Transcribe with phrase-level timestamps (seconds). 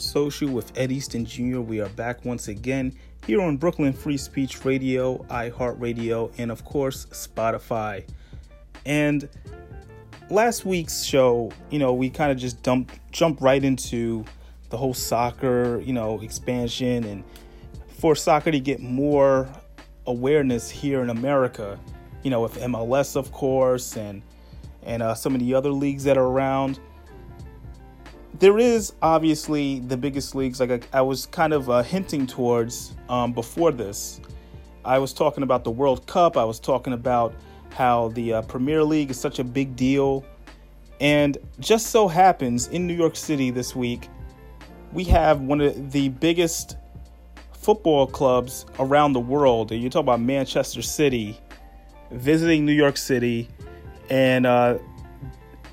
[0.00, 1.60] Social with Ed Easton Jr.
[1.60, 2.94] We are back once again
[3.26, 8.04] here on Brooklyn Free Speech Radio, iHeartRadio, and of course, Spotify.
[8.86, 9.28] And
[10.30, 14.24] last week's show, you know, we kind of just dumped, jumped right into
[14.70, 17.24] the whole soccer, you know, expansion and
[17.88, 19.48] for soccer to get more
[20.06, 21.78] awareness here in America,
[22.22, 24.22] you know, with MLS, of course, and
[24.82, 26.80] and uh, some of the other leagues that are around.
[28.40, 32.94] There is obviously the biggest leagues, like I, I was kind of uh, hinting towards
[33.10, 34.18] um, before this.
[34.82, 36.38] I was talking about the World Cup.
[36.38, 37.34] I was talking about
[37.74, 40.24] how the uh, Premier League is such a big deal.
[41.02, 44.08] And just so happens in New York City this week,
[44.94, 46.78] we have one of the biggest
[47.52, 49.70] football clubs around the world.
[49.70, 51.38] You talk about Manchester City
[52.10, 53.50] visiting New York City
[54.08, 54.78] and uh,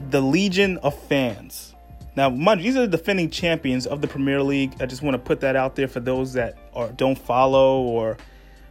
[0.09, 1.73] the Legion of fans.
[2.17, 4.73] Now, mind you, these are the defending champions of the Premier League.
[4.81, 8.17] I just want to put that out there for those that are, don't follow or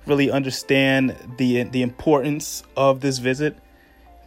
[0.04, 3.56] really understand the the importance of this visit.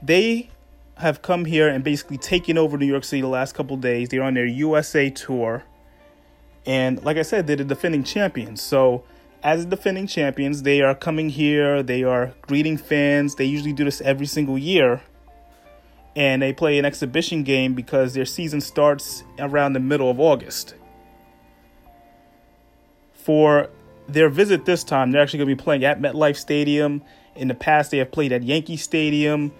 [0.02, 0.50] They
[0.96, 4.08] have come here and basically taken over New York City the last couple days.
[4.08, 5.66] They're on their USA tour.
[6.66, 8.62] And like I said, they're the defending champions.
[8.62, 9.04] So,
[9.44, 13.36] as defending champions, they are coming here, they are greeting fans.
[13.36, 15.02] They usually do this every single year.
[16.20, 20.76] And they play an exhibition game because their season starts around the middle of August.
[23.14, 23.70] For
[24.06, 27.02] their visit this time, they're actually going to be playing at MetLife Stadium.
[27.38, 29.54] In the past, they have played at Yankee Stadium.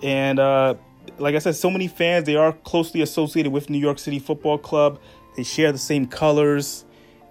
[0.00, 0.76] And uh,
[1.18, 4.58] like I said, so many fans, they are closely associated with New York City Football
[4.58, 5.00] Club.
[5.36, 6.84] They share the same colors.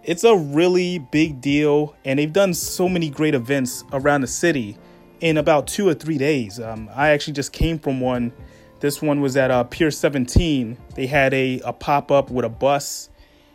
[0.03, 4.77] It's a really big deal, and they've done so many great events around the city
[5.21, 6.59] in about two or three days.
[6.59, 8.33] Um, I actually just came from one.
[8.79, 10.77] This one was at uh, Pier 17.
[10.95, 13.09] They had a, a pop up with a bus,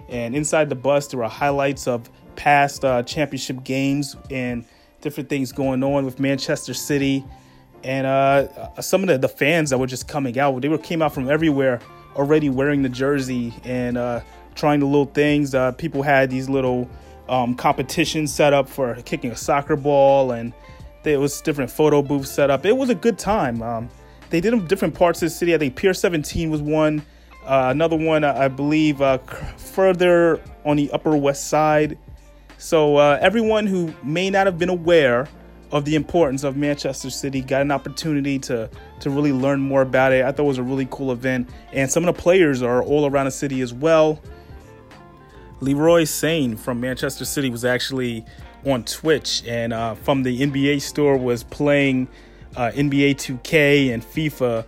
[0.09, 4.65] and inside the bus, there were highlights of past uh, championship games and
[5.01, 7.25] different things going on with Manchester City.
[7.85, 11.03] And uh, some of the, the fans that were just coming out, they were came
[11.03, 11.81] out from everywhere
[12.17, 14.21] already wearing the jersey and uh,
[14.55, 15.55] trying the little things.
[15.55, 16.89] Uh, people had these little
[17.29, 20.53] um, competitions set up for kicking a soccer ball, and
[21.03, 22.67] there was different photo booths set up.
[22.67, 23.63] It was a good time.
[23.63, 23.89] Um,
[24.31, 25.55] they did in different parts of the city.
[25.55, 27.03] I think Pier 17 was one.
[27.45, 29.19] Uh, another one, I believe, uh,
[29.57, 31.99] further on the Upper West Side.
[32.59, 35.29] So uh, everyone who may not have been aware
[35.73, 38.69] of the importance of Manchester City got an opportunity to
[39.01, 40.25] to really learn more about it.
[40.25, 43.07] I thought it was a really cool event, and some of the players are all
[43.07, 44.21] around the city as well.
[45.61, 48.25] Leroy Sane from Manchester City was actually
[48.65, 52.09] on Twitch and uh, from the NBA store was playing
[52.56, 54.65] uh, NBA 2K and FIFA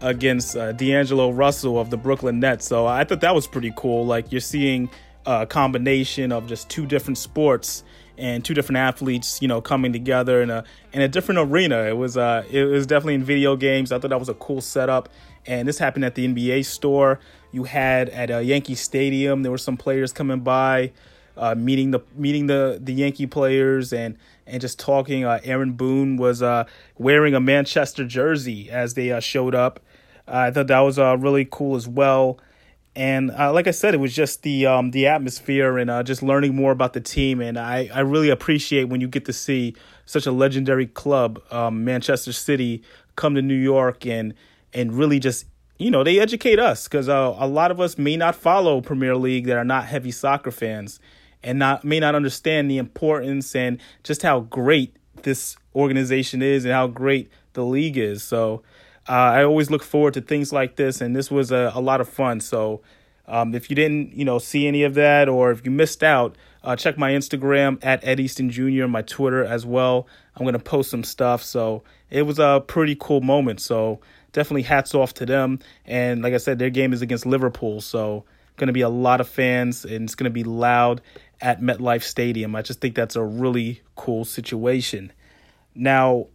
[0.00, 2.66] against uh, D'Angelo Russell of the Brooklyn Nets.
[2.66, 4.04] So I thought that was pretty cool.
[4.04, 4.90] Like you're seeing
[5.26, 7.82] a combination of just two different sports
[8.16, 11.78] and two different athletes, you know, coming together in a in a different arena.
[11.84, 13.90] It was uh it was definitely in video games.
[13.92, 15.08] I thought that was a cool setup.
[15.46, 17.20] And this happened at the NBA store.
[17.52, 19.42] You had at a Yankee Stadium.
[19.42, 20.92] There were some players coming by,
[21.36, 25.24] uh, meeting the meeting the the Yankee players and and just talking.
[25.24, 26.64] Uh, Aaron Boone was uh,
[26.98, 29.80] wearing a Manchester jersey as they uh, showed up.
[30.26, 32.38] I thought that was uh, really cool as well.
[32.96, 36.22] And uh, like I said, it was just the um, the atmosphere and uh, just
[36.22, 37.40] learning more about the team.
[37.40, 39.74] And I, I really appreciate when you get to see
[40.06, 42.84] such a legendary club, um, Manchester City,
[43.16, 44.34] come to New York and
[44.72, 48.36] and really just you know they educate us because a lot of us may not
[48.36, 51.00] follow Premier League that are not heavy soccer fans
[51.44, 56.72] and not may not understand the importance and just how great this organization is and
[56.72, 58.22] how great the league is.
[58.22, 58.62] So
[59.08, 62.00] uh, I always look forward to things like this, and this was a, a lot
[62.00, 62.40] of fun.
[62.40, 62.80] So
[63.28, 66.36] um, if you didn't you know see any of that or if you missed out,
[66.64, 68.86] uh, check my Instagram at Ed Easton Jr.
[68.86, 70.08] my Twitter as well.
[70.34, 71.42] I'm gonna post some stuff.
[71.42, 73.60] So it was a pretty cool moment.
[73.60, 74.00] So
[74.32, 75.60] definitely hats off to them.
[75.84, 78.24] And like I said, their game is against Liverpool, so
[78.56, 81.00] going to be a lot of fans and it's going to be loud
[81.44, 82.56] at MetLife Stadium.
[82.56, 85.12] I just think that's a really cool situation.
[85.74, 86.28] Now,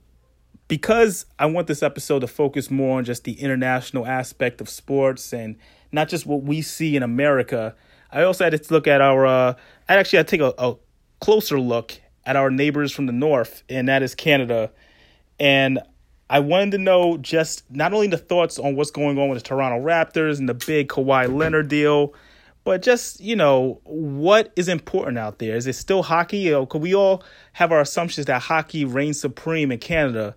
[0.68, 5.34] because I want this episode to focus more on just the international aspect of sports
[5.34, 5.58] and
[5.92, 7.76] not just what we see in America,
[8.12, 9.26] I also had to look at our.
[9.26, 9.56] Uh,
[9.90, 10.76] I actually had to take a, a
[11.20, 14.72] closer look at our neighbors from the north, and that is Canada.
[15.40, 15.80] And
[16.30, 19.48] I wanted to know just not only the thoughts on what's going on with the
[19.48, 22.14] Toronto Raptors and the big Kawhi Leonard deal,
[22.64, 25.56] but just you know what is important out there.
[25.56, 26.38] Is it still hockey?
[26.38, 27.24] You know, could we all
[27.54, 30.36] have our assumptions that hockey reigns supreme in Canada?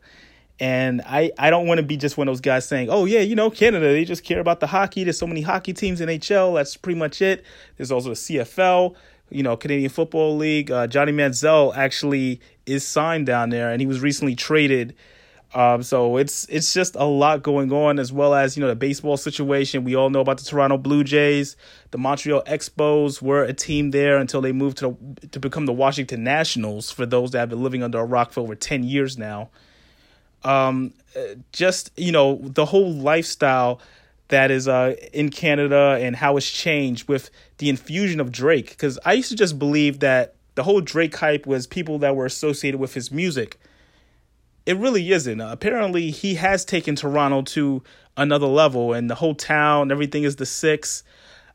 [0.60, 3.18] And I, I don't want to be just one of those guys saying, oh, yeah,
[3.18, 5.02] you know, Canada, they just care about the hockey.
[5.02, 6.54] There's so many hockey teams in HL.
[6.54, 7.44] That's pretty much it.
[7.76, 8.94] There's also the CFL,
[9.30, 10.70] you know, Canadian Football League.
[10.70, 14.94] Uh, Johnny Manziel actually is signed down there, and he was recently traded.
[15.54, 18.76] Um, so it's it's just a lot going on, as well as you know the
[18.76, 19.84] baseball situation.
[19.84, 21.56] We all know about the Toronto Blue Jays,
[21.90, 24.96] the Montreal Expos were a team there until they moved to
[25.30, 26.90] to become the Washington Nationals.
[26.90, 29.50] For those that have been living under a rock for over ten years now,
[30.42, 30.94] um,
[31.52, 33.78] just you know the whole lifestyle
[34.28, 38.70] that is uh, in Canada and how it's changed with the infusion of Drake.
[38.70, 42.24] Because I used to just believe that the whole Drake hype was people that were
[42.24, 43.58] associated with his music.
[44.64, 45.40] It really isn't.
[45.40, 47.82] Apparently, he has taken Toronto to
[48.16, 51.02] another level, and the whole town, everything is the six.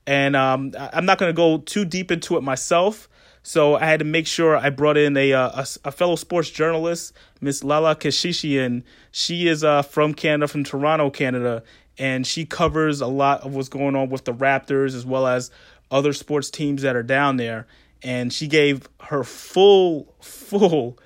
[0.05, 3.09] And um, I'm not going to go too deep into it myself.
[3.43, 6.49] So I had to make sure I brought in a uh, a, a fellow sports
[6.49, 8.83] journalist, Miss Lala Keshishian.
[9.11, 11.63] She is uh, from Canada, from Toronto, Canada,
[11.97, 15.49] and she covers a lot of what's going on with the Raptors as well as
[15.89, 17.67] other sports teams that are down there.
[18.03, 20.99] And she gave her full, full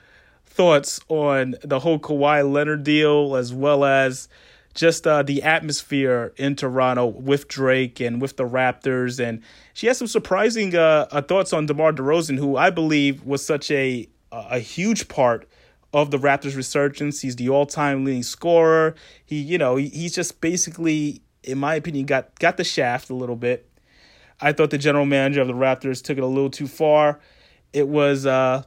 [0.52, 4.28] thoughts on the whole Kawhi Leonard deal as well as
[4.74, 9.20] just uh, the atmosphere in Toronto with Drake and with the Raptors.
[9.20, 9.42] And
[9.74, 13.72] she has some surprising uh, uh, thoughts on DeMar DeRozan, who I believe was such
[13.72, 15.46] a a huge part
[15.94, 17.20] of the Raptors' resurgence.
[17.20, 18.96] He's the all-time leading scorer.
[19.26, 23.36] He, you know, he's just basically, in my opinion, got got the shaft a little
[23.36, 23.68] bit.
[24.40, 27.20] I thought the general manager of the Raptors took it a little too far.
[27.74, 28.64] It was uh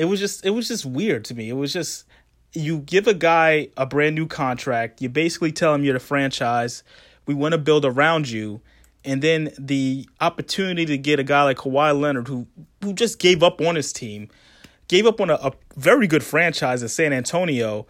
[0.00, 1.50] it was just it was just weird to me.
[1.50, 2.06] It was just
[2.54, 6.82] you give a guy a brand new contract, you basically tell him you're the franchise,
[7.26, 8.62] we want to build around you,
[9.04, 12.46] and then the opportunity to get a guy like Kawhi Leonard who
[12.82, 14.30] who just gave up on his team,
[14.88, 17.86] gave up on a, a very good franchise in San Antonio.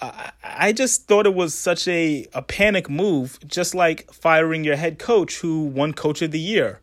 [0.00, 4.74] I, I just thought it was such a, a panic move, just like firing your
[4.74, 6.80] head coach who won coach of the year.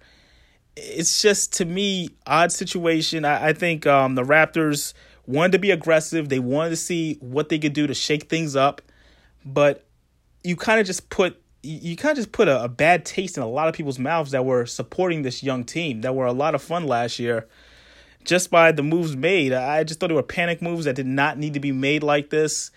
[0.76, 3.26] It's just to me odd situation.
[3.26, 4.94] I, I think um, the Raptors
[5.26, 6.30] wanted to be aggressive.
[6.30, 8.82] They wanted to see what they could do to shake things up,
[9.46, 9.86] but
[10.44, 13.44] you kind of just put you kind of just put a, a, bad taste in
[13.44, 16.54] a lot of people's mouths that were supporting this young team that were a lot
[16.54, 17.48] of fun last year
[18.24, 19.54] just by the moves made.
[19.54, 22.30] I just thought they were panic moves that did not need to be made like
[22.30, 22.72] this.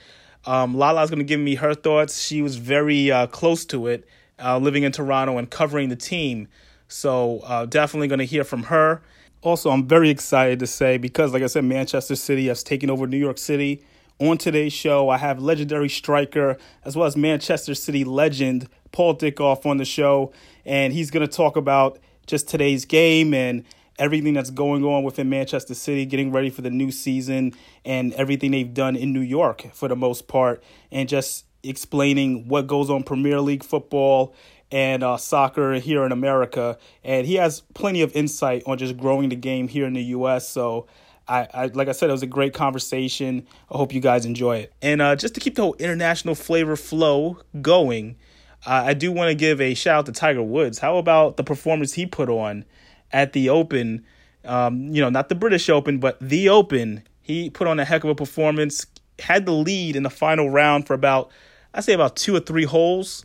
[0.45, 2.21] Um, Lala's going to give me her thoughts.
[2.21, 4.07] She was very uh, close to it,
[4.43, 6.49] uh, living in Toronto and covering the team.
[6.89, 9.03] So uh, definitely going to hear from her
[9.47, 13.07] also, I'm very excited to say because, like I said, Manchester City has taken over
[13.07, 13.85] New York City.
[14.19, 19.65] On today's show, I have legendary striker as well as Manchester City legend Paul Dickov
[19.65, 20.33] on the show,
[20.65, 23.63] and he's going to talk about just today's game and
[23.99, 27.53] everything that's going on within Manchester City, getting ready for the new season,
[27.85, 32.67] and everything they've done in New York for the most part, and just explaining what
[32.67, 34.35] goes on Premier League football
[34.71, 36.79] and uh, soccer here in America.
[37.05, 40.49] And he has plenty of insight on just growing the game here in the U.S.
[40.49, 40.87] So,
[41.29, 43.47] I, I like I said, it was a great conversation.
[43.71, 44.73] I hope you guys enjoy it.
[44.83, 48.17] And uh, just to keep the whole international flavor flow going,
[48.65, 50.79] uh, I do want to give a shout out to Tiger Woods.
[50.79, 52.65] How about the performance he put on
[53.13, 54.05] at the Open?
[54.45, 57.03] Um, you know, not the British Open, but the Open.
[57.23, 58.87] He put on a heck of a performance.
[59.19, 61.31] Had the lead in the final round for about,
[61.75, 63.25] I say, about two or three holes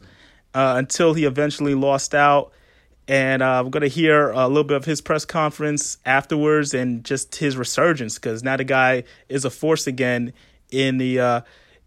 [0.54, 2.52] uh, until he eventually lost out.
[3.08, 7.04] And uh, I'm going to hear a little bit of his press conference afterwards and
[7.04, 10.34] just his resurgence because now the guy is a force again
[10.70, 11.42] in the uh,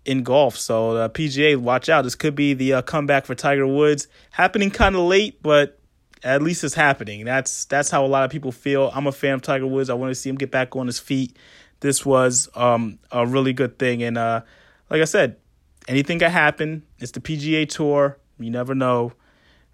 [0.05, 0.57] in golf.
[0.57, 2.03] So uh, PGA, watch out!
[2.03, 4.09] This could be the uh, comeback for Tiger Woods.
[4.31, 5.79] Happening kind of late, but
[6.23, 7.25] at least it's happening.
[7.25, 8.91] That's that's how a lot of people feel.
[8.95, 9.91] I'm a fan of Tiger Woods.
[9.91, 11.37] I want to see him get back on his feet.
[11.81, 14.43] This was um, a really good thing, and uh,
[14.91, 15.37] like I said,
[15.89, 16.83] anything can happen.
[16.99, 18.19] It's the PGA Tour.
[18.45, 19.13] You never know.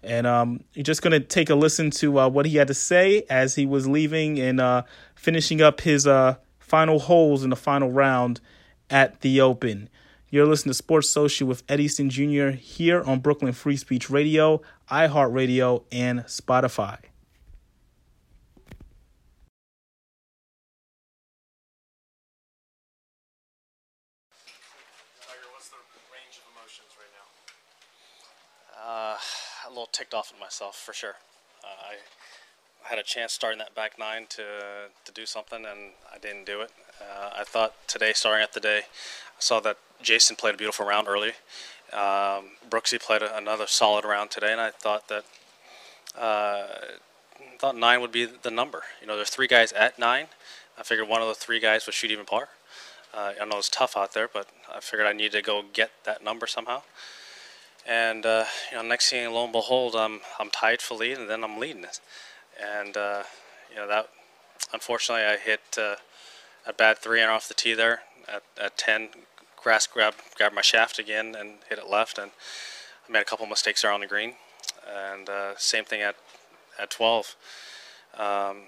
[0.03, 2.73] And um, you're just going to take a listen to uh, what he had to
[2.73, 7.55] say as he was leaving and uh, finishing up his uh, final holes in the
[7.55, 8.41] final round
[8.89, 9.89] at the Open.
[10.29, 12.51] You're listening to Sports Social with Ed Easton Jr.
[12.51, 16.99] here on Brooklyn Free Speech Radio, iHeartRadio, and Spotify.
[29.91, 31.15] Ticked off at myself for sure.
[31.63, 31.93] Uh,
[32.85, 34.43] I had a chance starting that back nine to
[35.05, 36.71] to do something, and I didn't do it.
[36.99, 40.85] Uh, I thought today, starting at the day, I saw that Jason played a beautiful
[40.85, 41.33] round early.
[41.93, 45.25] Um, Brooksy played a, another solid round today, and I thought that
[46.17, 46.67] uh,
[47.59, 48.83] thought nine would be the number.
[49.01, 50.27] You know, there's three guys at nine.
[50.77, 52.49] I figured one of the three guys would shoot even par.
[53.13, 55.91] Uh, I know it's tough out there, but I figured I needed to go get
[56.05, 56.81] that number somehow.
[57.87, 61.29] And uh, you know, next thing, lo and behold, I'm I'm tied for lead, and
[61.29, 61.99] then I'm leading it.
[62.61, 63.23] And uh,
[63.69, 64.09] you know that,
[64.71, 65.95] unfortunately, I hit uh,
[66.65, 69.09] a bad three and off the tee there at, at 10.
[69.55, 72.31] Grass grabbed grabbed my shaft again and hit it left, and
[73.07, 74.33] I made a couple mistakes there on the green.
[74.87, 76.15] And uh, same thing at
[76.79, 77.35] at 12.
[78.17, 78.63] Um,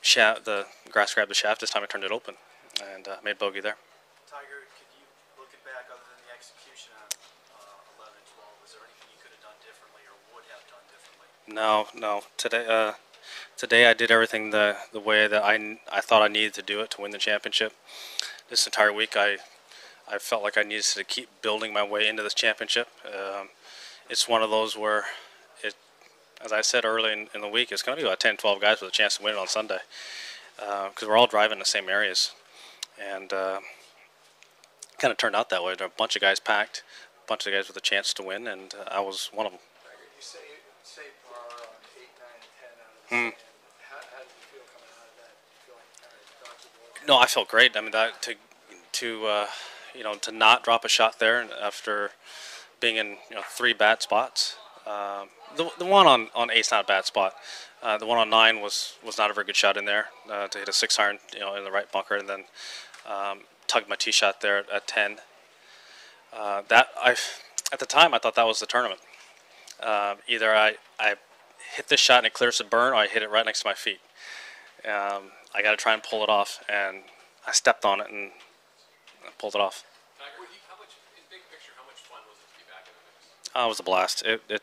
[0.00, 1.60] shaft, the grass grabbed the shaft.
[1.60, 2.34] This time I turned it open
[2.80, 3.76] and uh, made bogey there.
[4.30, 5.04] Tiger, could you
[5.36, 7.10] look it back other than the execution on
[7.58, 8.64] uh, 11 and 12?
[8.64, 11.28] Was there anything you could have done differently or would have done differently?
[11.52, 12.22] No, no.
[12.36, 12.92] Today, uh,
[13.56, 16.80] today I did everything the the way that I, I thought I needed to do
[16.80, 17.72] it to win the championship.
[18.48, 19.38] This entire week, I
[20.08, 22.88] I felt like I needed to keep building my way into this championship.
[23.04, 23.48] Um,
[24.08, 25.04] it's one of those where
[25.62, 25.74] it,
[26.44, 28.60] as I said early in, in the week, it's going to be about 10, 12
[28.60, 29.78] guys with a chance to win it on Sunday
[30.56, 32.32] because we're all driving the same areas,
[33.00, 33.60] and uh,
[34.98, 35.74] kind of turned out that way.
[35.74, 36.82] There are a bunch of guys packed,
[37.24, 39.52] a bunch of guys with a chance to win, and uh, I was one of
[39.52, 39.60] them.
[39.82, 40.38] Tiger, you say
[40.82, 42.26] say par on 8, 9,
[43.10, 43.34] And 10 out of the sand.
[43.88, 45.16] How, how did you feel coming out of
[47.00, 47.08] that?
[47.08, 47.76] No, I felt great.
[47.76, 48.34] I mean, that to
[48.92, 49.46] to uh,
[49.94, 52.12] you know to not drop a shot there after
[52.80, 54.56] being in you know three bad spots.
[54.86, 57.34] Um, the, the one on on eight's not a bad spot.
[57.82, 60.48] Uh, the one on nine was was not a very good shot in there uh,
[60.48, 62.44] to hit a six iron you know in the right bunker and then
[63.08, 65.18] um, tugged my tee shot there at ten.
[66.32, 67.16] Uh, that I
[67.72, 69.00] at the time I thought that was the tournament.
[69.82, 71.14] Um, either I I
[71.74, 73.68] hit this shot and it clears the burn, or I hit it right next to
[73.68, 74.00] my feet.
[74.84, 77.02] Um, I got to try and pull it off, and
[77.46, 78.30] I stepped on it and
[79.24, 79.84] I pulled it off.
[80.18, 83.04] How much, in big picture, how much fun was it to be back in the
[83.44, 83.50] mix?
[83.54, 84.22] Oh, it was a blast.
[84.24, 84.62] It, it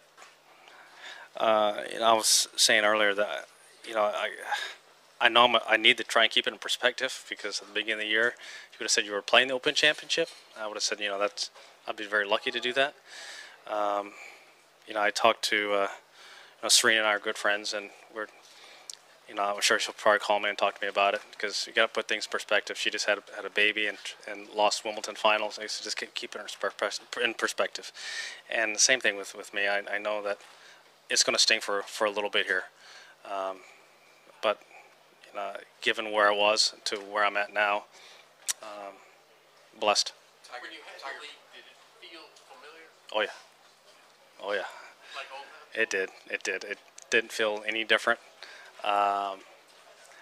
[1.38, 3.46] uh, you know, I was saying earlier that
[3.88, 4.30] you know I,
[5.22, 7.74] I know I'm, I need to try and keep it in perspective because at the
[7.74, 10.30] beginning of the year, if you would have said you were playing the Open Championship.
[10.60, 11.52] I would have said you know that's
[11.88, 12.96] I'd be very lucky to do that.
[13.68, 14.14] Um,
[14.88, 15.88] you know, I talked to uh,
[16.64, 18.28] know, Serena and I are good friends, and we're
[19.28, 21.68] you know, I'm sure she'll probably call me and talk to me about it because
[21.68, 22.78] you got to put things in perspective.
[22.78, 23.98] She just had a, had a baby and
[24.30, 25.60] and lost Wimbledon finals.
[25.60, 26.42] I used to just keep, keep it
[27.22, 27.92] in perspective.
[28.50, 29.68] And the same thing with, with me.
[29.68, 30.38] I, I know that
[31.10, 32.64] it's going to sting for, for a little bit here,
[33.26, 33.58] um,
[34.42, 34.62] but
[35.30, 37.84] you know, given where I was to where I'm at now,
[38.62, 38.94] um,
[39.80, 40.14] blessed.
[40.48, 41.20] Tiger, when you had Tiger.
[41.20, 42.88] did it feel familiar?
[43.14, 44.87] Oh yeah, oh yeah.
[45.74, 46.10] It did.
[46.30, 46.64] It did.
[46.64, 48.20] It didn't feel any different.
[48.84, 49.40] Um,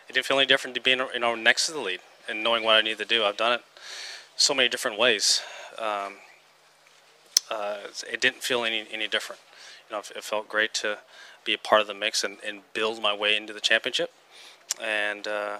[0.07, 2.63] it didn't feel any different to being you know next to the lead and knowing
[2.63, 3.23] what I need to do.
[3.23, 3.61] I've done it
[4.35, 5.41] so many different ways.
[5.77, 6.15] Um,
[7.49, 7.77] uh,
[8.11, 9.41] it didn't feel any any different.
[9.89, 10.99] You know, it felt great to
[11.43, 14.11] be a part of the mix and, and build my way into the championship.
[14.81, 15.57] And uh,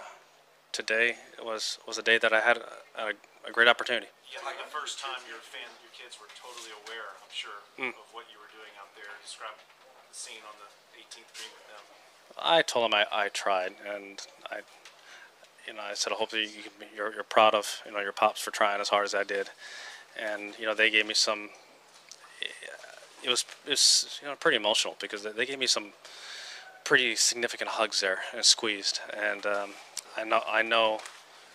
[0.72, 2.58] today was was a day that I had
[2.98, 3.14] a,
[3.48, 4.08] a great opportunity.
[4.36, 7.96] Yeah, like the first time your fan, your kids were totally aware, I'm sure, Hmm.
[7.96, 9.08] of what you were doing out there.
[9.24, 10.68] Describe the scene on the
[11.00, 11.84] 18th green with them.
[12.38, 14.20] I told them I, I tried, and
[14.52, 14.60] I,
[15.66, 18.12] you know, I said, hopefully you can be, you're, you're proud of, you know, your
[18.12, 19.52] pops for trying as hard as I did,
[20.20, 21.50] and you know, they gave me some.
[23.24, 25.94] It was it was you know pretty emotional because they, they gave me some
[26.84, 29.72] pretty significant hugs there and squeezed, and um,
[30.16, 31.00] I know I know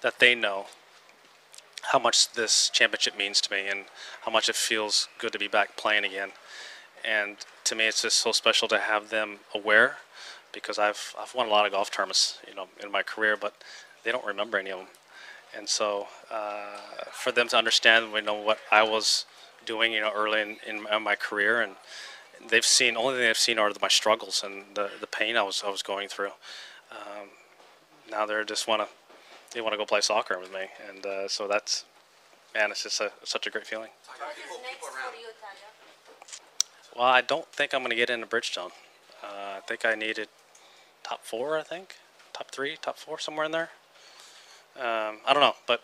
[0.00, 0.66] that they know
[1.82, 3.84] how much this championship means to me and
[4.22, 6.30] how much it feels good to be back playing again.
[7.04, 9.96] And to me, it's just so special to have them aware
[10.52, 13.54] because I've I've won a lot of golf tournaments, you know, in my career, but
[14.04, 14.88] they don't remember any of them.
[15.56, 16.78] And so, uh,
[17.10, 19.24] for them to understand, you know, what I was
[19.66, 21.74] doing, you know, early in, in my- career, and
[22.48, 25.62] they've seen only thing they've seen are my struggles and the, the pain I was
[25.66, 26.32] I was going through.
[26.90, 27.28] Um,
[28.10, 28.88] now they just want to
[29.52, 31.84] they want to go play soccer with me, and uh, so that's
[32.54, 33.90] man, it's just a, such a great feeling.
[34.06, 36.96] What is next for you, Tiger?
[36.96, 38.72] Well, I don't think I'm going to get into Bridgestone.
[39.22, 40.28] Uh, I think I needed
[41.02, 41.58] top four.
[41.58, 41.96] I think
[42.32, 43.70] top three, top four, somewhere in there.
[44.76, 45.82] Um, I don't know, but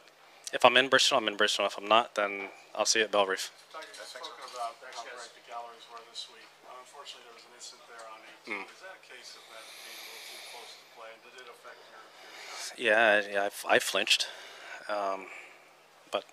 [0.52, 1.66] if I'm in Bridgestone, I'm in Bridgestone.
[1.66, 3.50] If I'm not, then I'll see you at Bellerive.
[3.72, 6.44] Tiger, you've about how bright the galleries were this week.
[6.68, 8.68] Unfortunately, there was an incident there on 18.
[8.68, 11.34] Is that a case of that being a little too close to play, and did
[11.40, 12.04] it affect your,
[12.76, 12.92] your?
[12.92, 14.28] Yeah, yeah, I've, I flinched,
[14.92, 15.32] um,
[16.12, 16.24] but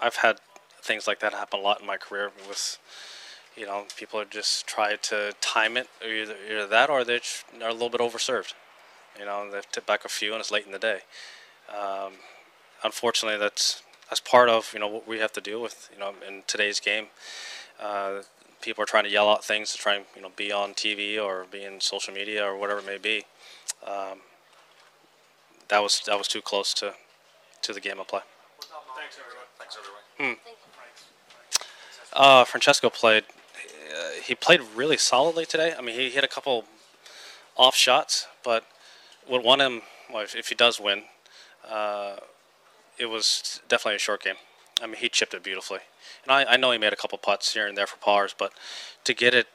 [0.00, 0.38] I've had
[0.80, 2.30] things like that happen a lot in my career.
[2.46, 2.78] With
[3.56, 7.20] you know, people are just try to time it, or either, either that or they
[7.60, 8.54] are a little bit overserved.
[9.18, 11.00] You know, they've tipped back a few, and it's late in the day.
[11.68, 12.14] Um,
[12.82, 13.82] unfortunately, that's
[14.14, 15.90] that's part of you know what we have to deal with.
[15.92, 17.06] You know, in today's game,
[17.82, 18.20] uh,
[18.62, 21.20] people are trying to yell out things to try and you know be on TV
[21.20, 23.24] or be in social media or whatever it may be.
[23.84, 24.20] Um,
[25.66, 26.94] that was that was too close to
[27.62, 28.20] to the game of play.
[28.96, 29.46] Thanks, everyone.
[29.58, 29.76] Thanks,
[30.16, 30.36] everyone.
[32.12, 33.24] Uh, Francesco played.
[33.92, 35.74] Uh, he played really solidly today.
[35.76, 36.66] I mean, he hit a couple
[37.56, 38.64] off shots, but
[39.26, 41.02] what won him, well, if, if he does win,
[41.68, 42.18] uh,
[42.98, 44.36] it was definitely a short game.
[44.82, 45.80] I mean, he chipped it beautifully,
[46.24, 48.52] and I, I know he made a couple putts here and there for pars, but
[49.04, 49.46] to get it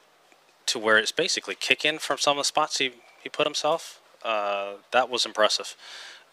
[0.66, 2.92] to where it's basically kick in from some of the spots he,
[3.22, 5.76] he put himself, uh, that was impressive.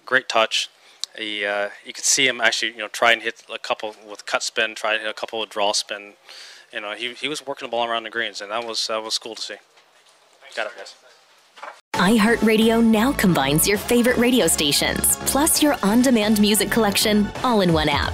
[0.06, 0.70] Great touch.
[1.18, 4.26] He, uh, you could see him actually, you know, try and hit a couple with
[4.26, 6.14] cut spin, try to hit a couple with draw spin.
[6.72, 9.02] You know, he, he was working the ball around the greens, and that was that
[9.02, 9.56] was cool to see.
[10.56, 10.96] Got it, guys.
[11.98, 17.74] iHeartRadio now combines your favorite radio stations, plus your on demand music collection, all in
[17.74, 18.14] one app.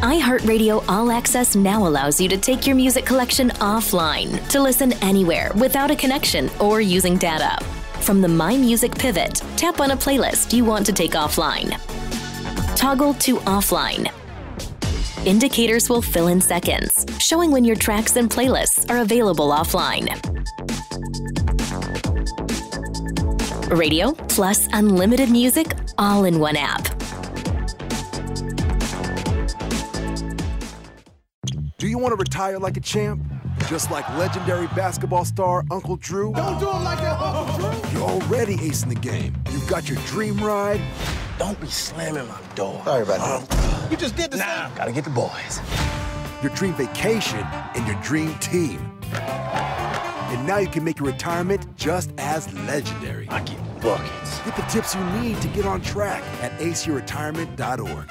[0.00, 5.50] iHeartRadio All Access now allows you to take your music collection offline to listen anywhere
[5.54, 7.62] without a connection or using data.
[8.00, 11.78] From the My Music pivot, tap on a playlist you want to take offline.
[12.74, 14.10] Toggle to offline.
[15.26, 20.08] Indicators will fill in seconds, showing when your tracks and playlists are available offline.
[23.70, 26.82] Radio plus unlimited music all in one app.
[31.78, 33.22] Do you want to retire like a champ?
[33.68, 36.32] Just like legendary basketball star Uncle Drew?
[36.32, 37.90] Don't do it like that, Uncle Drew!
[37.92, 39.34] You're already acing the game.
[39.52, 40.80] You've got your dream ride.
[41.38, 42.82] Don't be slamming my door.
[42.84, 43.90] Sorry about that.
[43.90, 44.76] You just did the nah, same.
[44.76, 45.60] Gotta get the boys.
[46.42, 48.90] Your dream vacation and your dream team.
[50.30, 53.28] And now you can make your retirement just as legendary.
[53.30, 54.38] I get buckets.
[54.44, 58.08] Get the tips you need to get on track at aceyourretirement.org.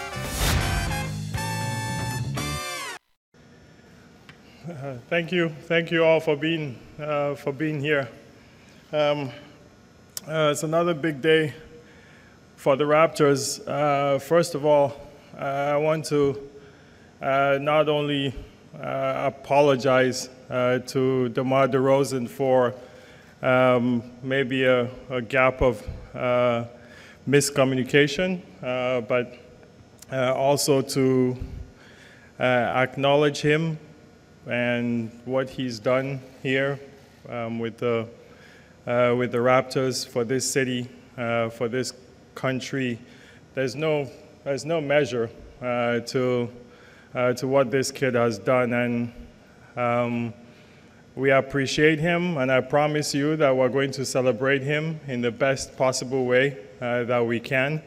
[4.70, 8.10] Uh, thank you, thank you all for being uh, for being here.
[8.92, 9.32] Um,
[10.28, 11.54] uh, it's another big day
[12.58, 13.66] for the Raptors.
[13.66, 14.94] Uh, first of all,
[15.38, 16.50] uh, I want to
[17.22, 18.36] uh, not only
[18.74, 22.74] apologize to DeMar DeRozan for
[23.42, 25.82] um, maybe a, a, gap of
[27.28, 28.42] miscommunication,
[29.08, 29.38] but
[30.10, 31.38] also to
[32.40, 33.78] acknowledge him
[34.48, 36.80] and what he's done here
[37.30, 38.08] um, with, the,
[38.88, 41.94] uh, with the Raptors for this city, uh, for this
[42.36, 43.00] country.
[43.54, 44.10] There's no,
[44.44, 45.30] there's no measure
[45.62, 46.50] uh, to,
[47.14, 48.74] uh, to what this kid has done.
[48.74, 49.14] And
[49.76, 50.34] um,
[51.16, 55.32] we appreciate him, and I promise you that we're going to celebrate him in the
[55.32, 57.82] best possible way uh, that we can,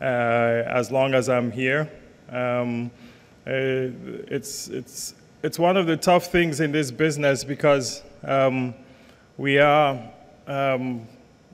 [0.00, 1.90] uh, as long as I'm here.
[2.30, 2.90] Um,
[3.46, 8.74] it's, it's, it's one of the tough things in this business because um,
[9.38, 9.98] we are
[10.46, 11.06] um,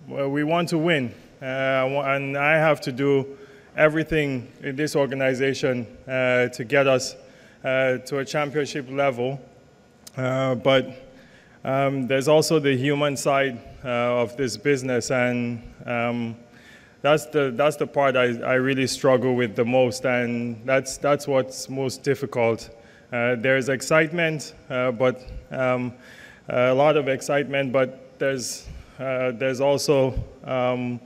[0.08, 3.38] we want to win, uh, and I have to do
[3.76, 7.16] everything in this organization uh, to get us
[7.64, 9.40] uh, to a championship level.
[10.16, 11.12] Uh, but
[11.64, 16.36] um, there's also the human side uh, of this business, and um,
[17.00, 21.26] that's the that's the part I, I really struggle with the most, and that's that's
[21.26, 22.70] what's most difficult.
[23.12, 25.92] Uh, there's excitement, uh, but um,
[26.48, 28.66] a lot of excitement, but there's,
[28.98, 30.98] uh, there's also, um,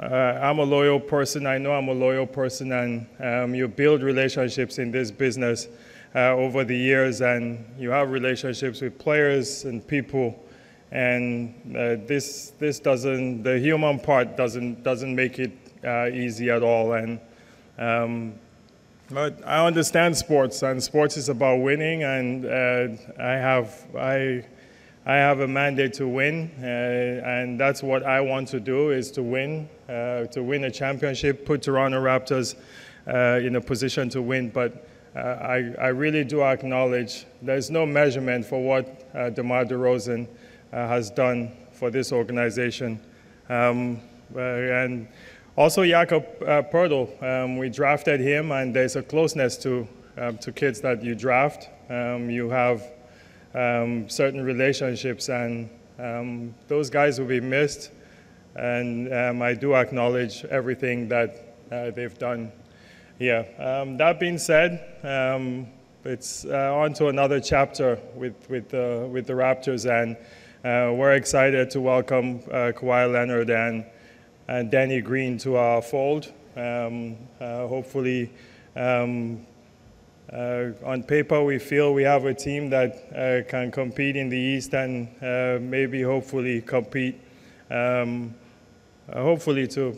[0.00, 1.46] I'm a loyal person.
[1.46, 5.68] I know I'm a loyal person, and um, you build relationships in this business
[6.14, 10.42] over the years, and you have relationships with players and people
[10.92, 15.50] and uh, this this doesn't the human part doesn't doesn't make it
[15.84, 17.18] uh, easy at all and
[17.78, 18.34] um,
[19.10, 22.88] but I understand sports, and sports is about winning, and uh,
[23.22, 24.44] I have I
[25.04, 29.12] I have a mandate to win, uh, and that's what I want to do is
[29.12, 32.56] to win, uh, to win a championship, put Toronto Raptors
[33.06, 34.48] uh, in a position to win.
[34.48, 34.78] But uh,
[35.16, 40.28] I I really do acknowledge there's no measurement for what uh, DeMar DeRozan
[40.72, 43.00] has done for this organization,
[43.48, 44.00] um,
[44.34, 45.08] and
[45.56, 50.52] also, Jakob uh, Poeltl, um, we drafted him, and there's a closeness to, um, to
[50.52, 51.70] kids that you draft.
[51.88, 52.82] Um, you have
[53.54, 57.90] um, certain relationships, and um, those guys will be missed.
[58.54, 62.52] And I do acknowledge everything that uh, they've done
[63.18, 63.46] here.
[63.98, 64.82] that being said,
[66.04, 70.16] it's uh, on to another chapter with, with, uh, with the Raptors, and
[70.64, 73.84] uh, we're excited to welcome uh, Kawhi Leonard and
[74.48, 76.32] and Danny Green to our fold.
[76.56, 78.30] Um, uh, hopefully,
[78.76, 79.44] um,
[80.32, 84.38] uh, on paper, we feel we have a team that uh, can compete in the
[84.38, 85.08] East and
[85.70, 87.20] maybe hopefully compete,
[87.70, 88.34] um,
[89.12, 89.96] hopefully to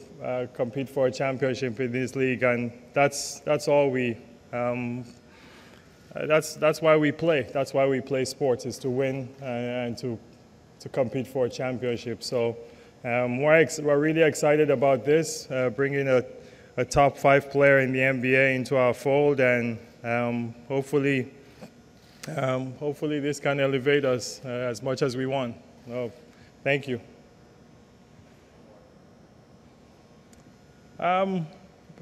[0.54, 2.42] compete for a championship in this league.
[2.42, 4.16] And that's that's all we
[4.52, 5.04] um,
[6.14, 7.48] that's that's why we play.
[7.52, 10.18] That's why we play sports is to win uh, and to
[10.80, 12.24] to compete for a championship.
[12.24, 12.56] So
[13.04, 16.24] um, we're, ex- we're really excited about this, uh, bringing a,
[16.76, 21.32] a top five player in the NBA into our fold, and um, hopefully,
[22.36, 25.56] um, hopefully this can elevate us uh, as much as we want.
[26.64, 27.00] Thank you.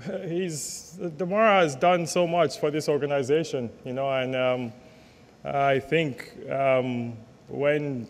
[0.05, 4.73] He's Demar has done so much for this organization, you know, and um,
[5.45, 7.17] I think um,
[7.49, 8.07] when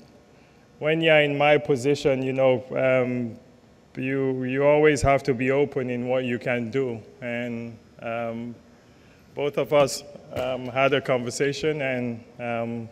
[0.79, 3.39] when you're in my position, you know, um,
[4.01, 8.55] you you always have to be open in what you can do, and um,
[9.35, 12.89] both of us um, had a conversation, and um,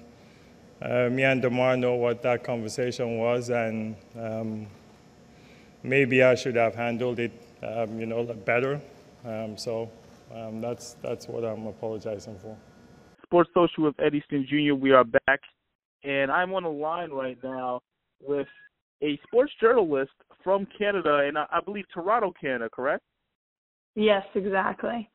[0.83, 3.97] uh, me and Demar know what that conversation was, and
[5.83, 7.33] maybe I should have handled it
[7.65, 8.81] um, you know, better.
[9.25, 9.91] Um, so
[10.35, 12.57] um, that's that's what I'm apologizing for.
[13.25, 14.75] Sports Social with Ed Easton Jr.
[14.75, 15.41] We are back,
[16.03, 17.81] and I'm on the line right now
[18.23, 18.47] with
[19.03, 23.03] a sports journalist from Canada, and I, I believe Toronto, Canada, correct?
[23.95, 25.09] Yes, exactly.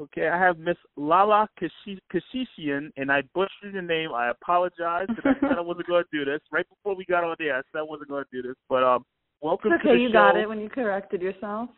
[0.00, 4.10] Okay, I have Miss Lala Kashishian, and I butchered your name.
[4.14, 6.40] I apologize because I said I wasn't going to do this.
[6.52, 8.56] Right before we got on there, I said I wasn't going to do this.
[8.68, 9.04] But um,
[9.40, 11.70] welcome it's okay, to the you got it when you corrected yourself.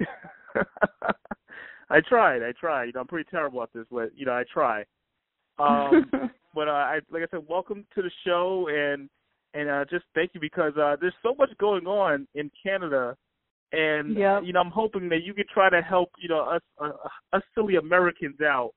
[1.90, 2.42] I tried.
[2.42, 2.86] I tried.
[2.86, 4.84] You know, I'm pretty terrible at this, but you know, I try.
[5.58, 6.10] Um,
[6.54, 9.08] but uh, I, like I said, welcome to the show, and
[9.54, 13.16] and uh, just thank you because uh, there's so much going on in Canada,
[13.72, 14.42] and yep.
[14.44, 16.90] you know, I'm hoping that you can try to help you know us uh,
[17.32, 18.72] us silly Americans out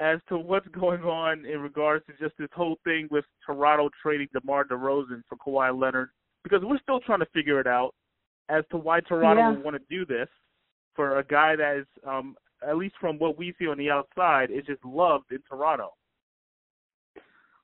[0.00, 4.28] as to what's going on in regards to just this whole thing with Toronto trading
[4.32, 6.10] DeMar DeRozan for Kawhi Leonard
[6.44, 7.94] because we're still trying to figure it out
[8.48, 9.50] as to why Toronto yeah.
[9.50, 10.28] would want to do this
[10.94, 14.50] for a guy that is, um, at least from what we see on the outside,
[14.50, 15.90] is just loved in Toronto.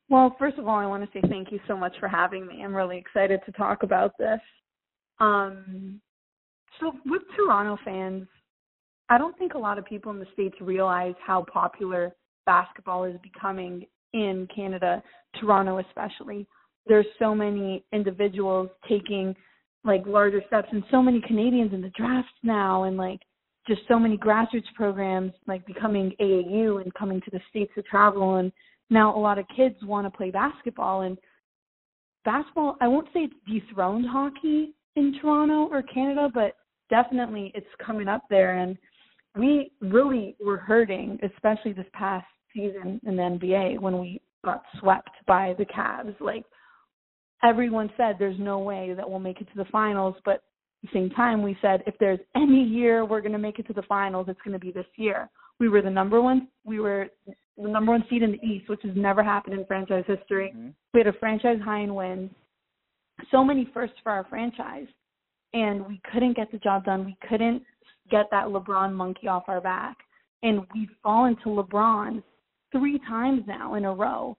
[0.09, 2.63] Well, first of all, I want to say thank you so much for having me.
[2.63, 4.41] I'm really excited to talk about this.
[5.19, 6.01] Um,
[6.79, 8.27] so, with Toronto fans,
[9.09, 12.15] I don't think a lot of people in the States realize how popular
[12.47, 15.03] basketball is becoming in Canada,
[15.41, 16.47] Toronto especially
[16.87, 19.35] there's so many individuals taking
[19.85, 23.21] like larger steps and so many Canadians in the drafts now and like
[23.67, 28.37] just so many grassroots programs like becoming AAU and coming to the states to travel
[28.37, 28.53] and
[28.91, 31.19] now a lot of kids want to play basketball and
[32.25, 36.57] basketball I won't say it's dethroned hockey in Toronto or Canada but
[36.91, 38.77] definitely it's coming up there and
[39.37, 45.11] we really were hurting especially this past season in the NBA when we got swept
[45.27, 46.45] by the Cavs like
[47.45, 50.43] everyone said there's no way that we'll make it to the finals, but at
[50.83, 53.73] the same time we said if there's any year we're going to make it to
[53.73, 55.29] the finals, it's going to be this year.
[55.61, 56.49] We were the number one.
[56.65, 60.05] We were the number one seed in the East, which has never happened in franchise
[60.07, 60.53] history.
[60.55, 60.71] Mm-hmm.
[60.93, 62.31] We had a franchise high in wins.
[63.31, 64.89] So many firsts for our franchise,
[65.53, 67.05] and we couldn't get the job done.
[67.05, 67.63] We couldn't
[68.11, 69.97] get that LeBron monkey off our back,
[70.43, 72.23] and we've fallen to LeBron
[72.73, 74.37] three times now in a row.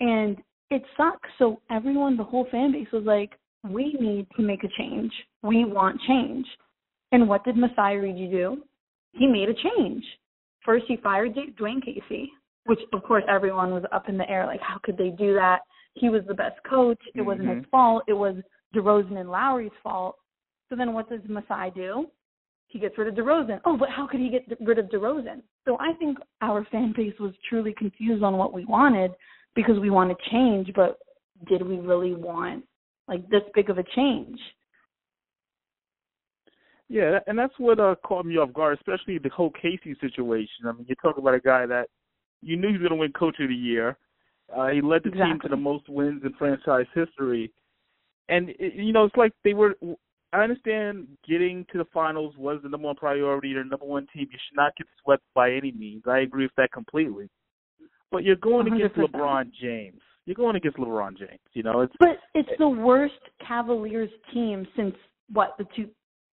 [0.00, 0.38] And
[0.74, 1.28] it sucks.
[1.38, 3.30] So everyone, the whole fan base was like,
[3.68, 5.12] we need to make a change.
[5.42, 6.46] We want change.
[7.12, 8.62] And what did Masai Ujiri do?
[9.12, 10.04] He made a change.
[10.64, 12.30] First, he fired Dwane Casey,
[12.64, 15.60] which of course everyone was up in the air, like how could they do that?
[15.94, 16.98] He was the best coach.
[17.06, 17.26] It mm-hmm.
[17.26, 18.02] wasn't his fault.
[18.08, 18.36] It was
[18.74, 20.16] DeRozan and Lowry's fault.
[20.68, 22.06] So then, what does Masai do?
[22.66, 23.60] He gets rid of DeRozan.
[23.64, 25.42] Oh, but how could he get rid of DeRozan?
[25.64, 29.12] So I think our fan base was truly confused on what we wanted
[29.54, 30.98] because we want to change, but
[31.48, 32.64] did we really want
[33.08, 34.38] like this big of a change?
[36.88, 40.66] Yeah, and that's what uh, caught me off guard, especially the whole Casey situation.
[40.66, 41.88] I mean, you talk about a guy that
[42.42, 43.96] you knew he was going to win Coach of the Year.
[44.54, 45.32] Uh, he led the exactly.
[45.32, 47.50] team to the most wins in franchise history,
[48.28, 49.74] and it, you know it's like they were.
[50.32, 53.54] I understand getting to the finals was the number one priority.
[53.54, 54.28] Their number one team.
[54.30, 56.02] You should not get swept by any means.
[56.06, 57.30] I agree with that completely.
[58.14, 58.76] But you're going 100%.
[58.76, 60.00] against LeBron James.
[60.24, 61.40] You're going against LeBron James.
[61.52, 63.14] You know, it's but it's the worst
[63.46, 64.94] Cavaliers team since
[65.32, 65.88] what the two,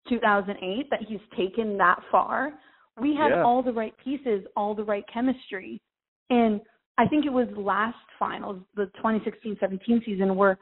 [0.08, 2.54] 2008 that he's taken that far.
[3.02, 3.44] We had yeah.
[3.44, 5.82] all the right pieces, all the right chemistry,
[6.30, 6.62] and
[7.00, 10.60] I think it was last finals, the 2016-17 season, where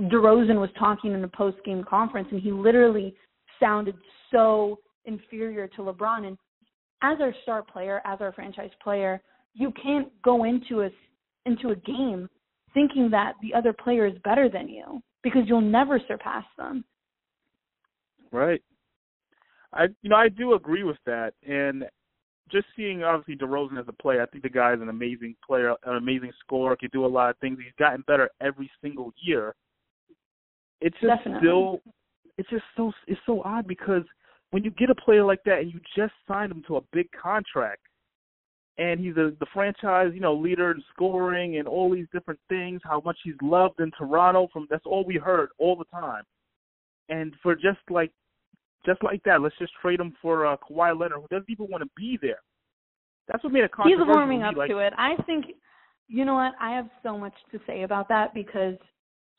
[0.00, 3.14] DeRozan was talking in the post-game conference, and he literally
[3.60, 3.94] sounded
[4.32, 6.26] so inferior to LeBron.
[6.26, 6.38] And
[7.02, 9.22] as our star player, as our franchise player,
[9.58, 10.90] you can't go into a
[11.44, 12.28] into a game
[12.74, 16.84] thinking that the other player is better than you because you'll never surpass them.
[18.30, 18.62] Right.
[19.72, 21.84] I you know I do agree with that, and
[22.50, 25.74] just seeing obviously DeRozan as a player, I think the guy is an amazing player,
[25.84, 27.58] an amazing scorer, can do a lot of things.
[27.62, 29.54] He's gotten better every single year.
[30.80, 31.40] It's just Definitely.
[31.40, 31.80] still,
[32.38, 34.04] it's just so it's so odd because
[34.50, 37.08] when you get a player like that and you just signed him to a big
[37.10, 37.82] contract,
[38.78, 42.80] and he's a, the franchise, you know, leader in scoring and all these different things,
[42.84, 44.48] how much he's loved in Toronto.
[44.52, 46.22] From that's all we heard all the time.
[47.08, 48.12] And for just like,
[48.86, 51.82] just like that, let's just trade him for uh, Kawhi Leonard, who doesn't even want
[51.82, 52.38] to be there.
[53.26, 54.14] That's what made it He's controversial.
[54.14, 54.92] warming up like, to it.
[54.96, 55.46] I think,
[56.06, 56.52] you know what?
[56.60, 58.76] I have so much to say about that because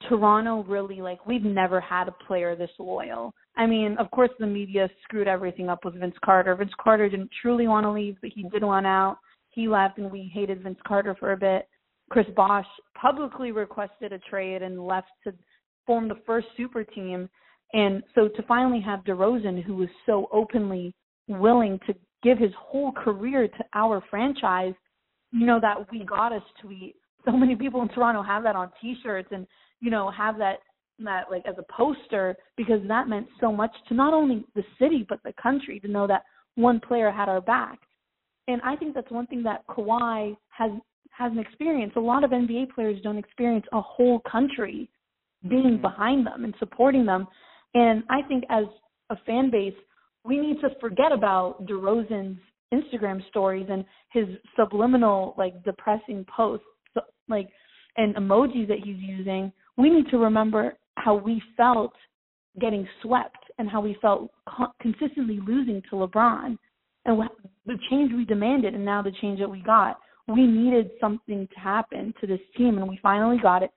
[0.07, 3.33] Toronto really like we've never had a player this loyal.
[3.57, 6.55] I mean, of course the media screwed everything up with Vince Carter.
[6.55, 9.17] Vince Carter didn't truly want to leave, but he did want out.
[9.51, 11.67] He left and we hated Vince Carter for a bit.
[12.09, 12.65] Chris Bosh
[12.99, 15.33] publicly requested a trade and left to
[15.85, 17.29] form the first super team.
[17.73, 20.95] And so to finally have DeRozan, who was so openly
[21.27, 24.73] willing to give his whole career to our franchise,
[25.31, 26.95] you know, that we got us tweet.
[27.25, 29.45] So many people in Toronto have that on T-shirts and
[29.81, 30.59] you know have that
[30.99, 35.05] that like as a poster because that meant so much to not only the city
[35.07, 36.23] but the country to know that
[36.55, 37.79] one player had our back.
[38.49, 40.71] And I think that's one thing that Kawhi has
[41.11, 41.97] hasn't experienced.
[41.97, 44.89] A lot of NBA players don't experience a whole country
[45.47, 45.81] being mm-hmm.
[45.81, 47.27] behind them and supporting them.
[47.75, 48.63] And I think as
[49.11, 49.75] a fan base,
[50.23, 52.39] we need to forget about DeRozan's
[52.73, 56.65] Instagram stories and his subliminal, like depressing posts,
[57.27, 57.49] like
[57.97, 59.51] and emojis that he's using.
[59.77, 61.93] We need to remember how we felt
[62.59, 66.57] getting swept and how we felt co- consistently losing to LeBron
[67.05, 67.21] and
[67.65, 69.99] the change we demanded and now the change that we got.
[70.27, 73.71] We needed something to happen to this team and we finally got it.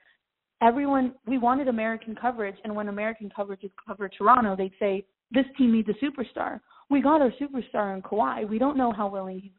[0.61, 5.47] Everyone, we wanted American coverage, and when American coverage is covered Toronto, they'd say this
[5.59, 6.61] team needs a superstar.
[6.89, 8.49] We got our superstar in Kawhi.
[8.49, 9.51] We don't know how willing he's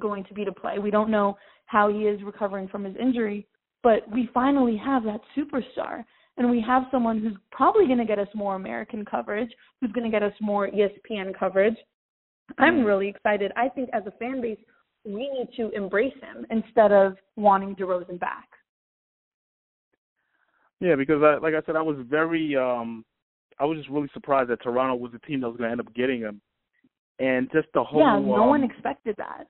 [0.00, 0.78] going to be to play.
[0.78, 3.46] We don't know how he is recovering from his injury,
[3.82, 6.04] but we finally have that superstar.
[6.36, 10.04] And we have someone who's probably going to get us more American coverage, who's going
[10.04, 11.76] to get us more ESPN coverage.
[12.58, 13.52] I'm really excited.
[13.56, 14.58] I think as a fan base,
[15.04, 18.48] we need to embrace him instead of wanting DeRozan back.
[20.80, 23.04] Yeah, because I, like I said, I was very, um
[23.58, 25.80] I was just really surprised that Toronto was the team that was going to end
[25.80, 26.40] up getting him,
[27.18, 28.00] and just the whole.
[28.00, 29.44] yeah, no um, one expected that.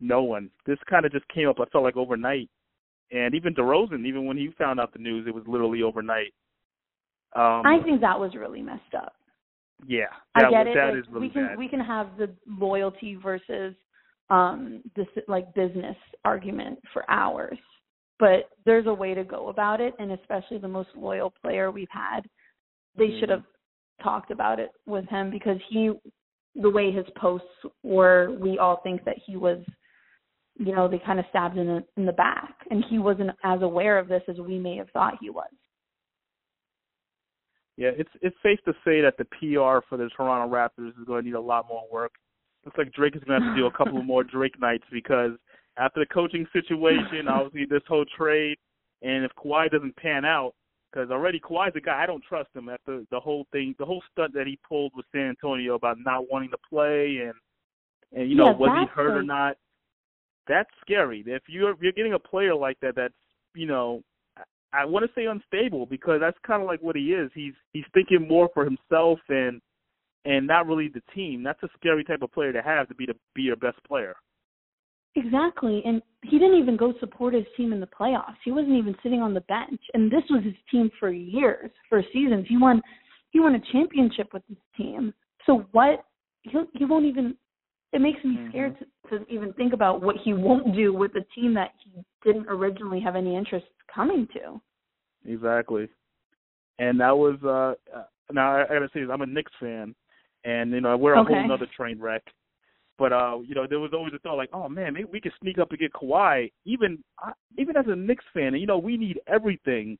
[0.00, 0.50] No one.
[0.66, 1.56] This kind of just came up.
[1.60, 2.50] I felt like overnight,
[3.10, 6.34] and even DeRozan, even when he found out the news, it was literally overnight.
[7.34, 9.14] Um, I think that was really messed up.
[9.86, 10.74] Yeah, I get it.
[10.74, 11.58] That like, really we can bad.
[11.58, 13.74] we can have the loyalty versus
[14.30, 17.58] um this like business argument for hours,
[18.18, 21.88] but there's a way to go about it, and especially the most loyal player we've
[21.90, 22.20] had,
[22.96, 23.32] they should Mm-hmm.
[23.32, 23.44] have
[24.02, 25.90] talked about it with him because he,
[26.56, 27.46] the way his posts
[27.82, 29.58] were, we all think that he was,
[30.56, 33.62] you know, they kind of stabbed in the in the back, and he wasn't as
[33.62, 35.50] aware of this as we may have thought he was.
[37.76, 41.22] Yeah, it's it's safe to say that the PR for the Toronto Raptors is going
[41.22, 42.12] to need a lot more work.
[42.64, 45.32] Looks like Drake is going to have to do a couple more Drake nights because
[45.76, 48.56] after the coaching situation, obviously this whole trade,
[49.02, 50.54] and if Kawhi doesn't pan out,
[50.92, 54.02] because already Kawhi's a guy I don't trust him after the whole thing, the whole
[54.12, 57.34] stunt that he pulled with San Antonio about not wanting to play and
[58.12, 59.56] and you know Yeah, was he hurt or not.
[60.46, 61.24] That's scary.
[61.26, 63.14] If you're if you're getting a player like that, that's
[63.54, 64.02] you know
[64.74, 67.30] I- want to say unstable because that's kind of like what he is.
[67.34, 69.60] He's he's thinking more for himself and
[70.24, 71.42] and not really the team.
[71.42, 74.14] That's a scary type of player to have to be to be your best player.
[75.16, 75.80] Exactly.
[75.84, 78.36] And he didn't even go support his team in the playoffs.
[78.44, 79.80] He wasn't even sitting on the bench.
[79.94, 82.46] And this was his team for years, for seasons.
[82.48, 82.82] He won
[83.30, 85.14] he won a championship with his team.
[85.46, 86.04] So what
[86.42, 87.36] he he won't even
[87.94, 88.76] it makes me scared
[89.10, 91.90] to, to even think about what he won't do with a team that he
[92.24, 94.60] didn't originally have any interest coming to.
[95.26, 95.88] Exactly.
[96.78, 99.94] And that was uh uh, now I, I gotta say this, I'm a Knicks fan
[100.44, 101.32] and you know we're a Okay.
[101.34, 102.22] whole nother train wreck.
[102.98, 105.32] But uh, you know, there was always a thought like, oh man, maybe we could
[105.40, 106.52] sneak up and get Kawhi.
[106.64, 109.98] Even I even as a Knicks fan, and you know, we need everything.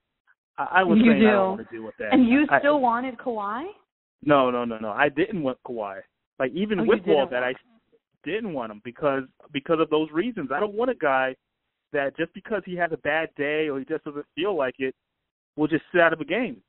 [0.58, 1.36] I, I was You saying I do.
[1.36, 2.12] don't want to deal with that.
[2.12, 3.64] And you I- still wanted Kawhi?
[4.22, 4.90] No, no, no, no.
[4.90, 6.00] I didn't want Kawhi.
[6.38, 7.52] Like even Oh, with all that, I
[8.24, 10.50] didn't want him because because of those reasons.
[10.52, 11.34] I don't want a guy
[11.92, 14.94] that just because he has a bad day or he just doesn't feel like it
[15.56, 16.60] will just sit out of a game.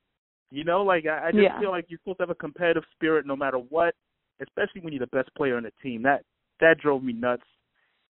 [0.52, 1.60] You know, like I, I just Yeah.
[1.60, 3.96] feel like you're supposed to have a competitive spirit no matter what,
[4.42, 6.02] especially when you're the best player on the team.
[6.04, 6.24] That
[6.60, 7.44] that drove me nuts.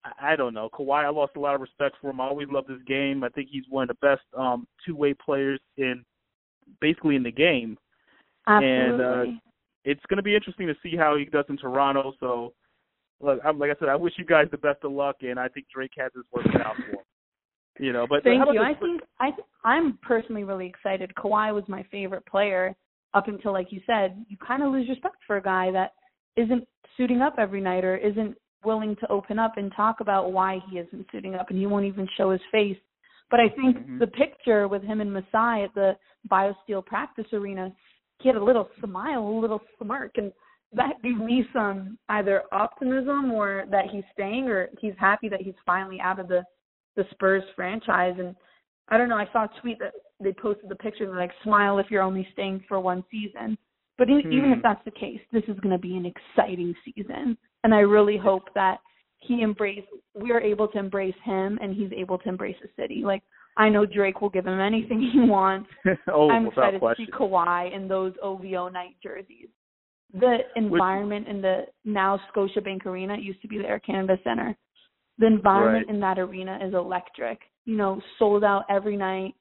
[0.04, 0.68] I, I don't know.
[0.68, 2.20] Kawhi, I lost a lot of respect for him.
[2.20, 3.24] I always loved his game.
[3.24, 6.04] I think he's one of the best um two way players in
[6.80, 7.78] basically in the game.
[8.46, 8.68] Absolutely.
[8.68, 9.40] And uh,
[9.84, 12.12] it's going to be interesting to see how he does in Toronto.
[12.20, 12.52] So
[13.20, 15.48] look, I'm like I said, I wish you guys the best of luck, and I
[15.48, 16.98] think Drake has his work out for him.
[17.80, 18.52] You know, but Thank you.
[18.54, 21.12] this- I think I th- I'm personally really excited.
[21.16, 22.74] Kawhi was my favorite player
[23.14, 25.92] up until, like you said, you kind of lose respect for a guy that
[26.36, 30.58] isn't suiting up every night or isn't willing to open up and talk about why
[30.68, 32.78] he isn't suiting up, and he won't even show his face.
[33.30, 33.98] But I think Mhm.
[34.00, 35.96] the picture with him and Masai at the
[36.28, 37.72] BioSteel practice arena,
[38.18, 40.32] he had a little smile, a little smirk, and
[40.72, 45.54] that gave me some either optimism or that he's staying or he's happy that he's
[45.64, 46.42] finally out of the
[46.96, 48.16] the Spurs franchise.
[48.18, 48.34] And
[48.88, 51.86] I don't know, I saw a tweet that they posted the picture like, smile if
[51.90, 53.56] you're only staying for one season.
[53.96, 54.54] But e- even Hmm.
[54.54, 57.38] if that's the case, this is going to be an exciting season.
[57.64, 58.78] And I really hope that
[59.20, 63.02] he embrace we're able to embrace him and he's able to embrace the city.
[63.04, 63.22] Like
[63.56, 65.68] I know Drake will give him anything he wants.
[66.12, 67.06] oh, I'm excited question.
[67.06, 69.48] to see Kawhi in those OVO night jerseys.
[70.14, 74.56] The environment in the now Scotiabank Arena it used to be the Air Canada Center.
[75.18, 75.94] The environment Right.
[75.94, 77.40] in that arena is electric.
[77.64, 79.34] You know, sold out every night.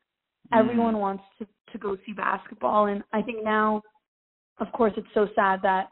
[0.52, 3.82] Everyone wants to to go see basketball, and I think now,
[4.60, 5.90] of course, it's so sad that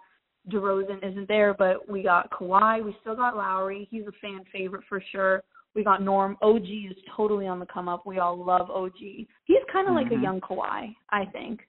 [0.49, 2.83] DeRozan isn't there, but we got Kawhi.
[2.83, 3.87] We still got Lowry.
[3.91, 5.43] He's a fan favorite for sure.
[5.73, 6.37] We got Norm.
[6.41, 8.05] OG is totally on the come up.
[8.05, 9.27] We all love OG.
[9.43, 10.21] He's kind of like a Mhm.
[10.23, 11.67] young Kawhi, I think.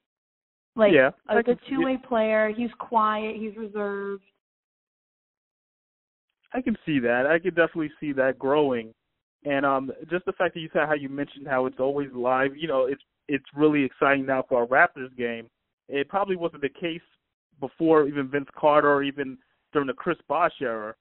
[0.77, 2.53] Like Yeah, a good two way player.
[2.55, 3.35] He's quiet.
[3.35, 4.23] He's reserved.
[6.53, 7.25] I can see that.
[7.25, 8.93] I can definitely see that growing.
[9.43, 12.55] And um just the fact that you said how you mentioned how it's always live,
[12.55, 15.49] you know, it's it's really exciting now for our Raptors game.
[15.89, 17.01] It probably wasn't the case
[17.59, 19.37] before even Vince Carter or even
[19.73, 20.93] during the Chris Bosh era.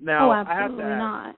[0.00, 1.36] Now oh, I have to ask, not.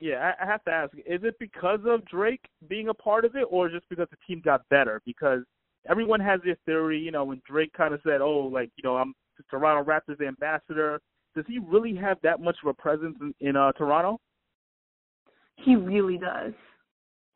[0.00, 3.34] Yeah, I, I have to ask, is it because of Drake being a part of
[3.34, 5.02] it or just because the team got better?
[5.04, 5.42] Because
[5.88, 8.96] everyone has their theory, you know, when Drake kind of said, "Oh, like, you know,
[8.96, 11.00] I'm the Toronto Raptors ambassador."
[11.34, 14.20] Does he really have that much of a presence in, in uh Toronto?
[15.56, 16.52] He really does.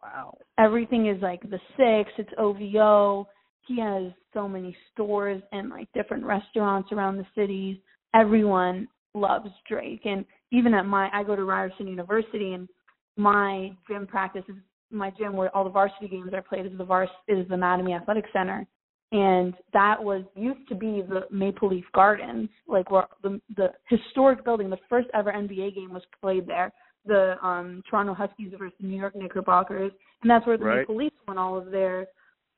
[0.03, 0.37] Wow.
[0.59, 3.29] everything is like the six it's ovo
[3.69, 7.77] he has so many stores and like different restaurants around the cities
[8.13, 12.69] everyone loves drake and even at my i go to ryerson university and
[13.17, 14.57] my gym practice is
[14.93, 17.97] my gym where all the varsity games are played is the vars is the Mattamy
[17.97, 18.67] athletic center
[19.13, 24.45] and that was used to be the maple leaf gardens like where the the historic
[24.45, 26.73] building the first ever nba game was played there
[27.07, 30.79] the um Toronto Huskies versus the New York Knickerbockers, and that's where the Right.
[30.81, 32.07] Maple Leafs won all of their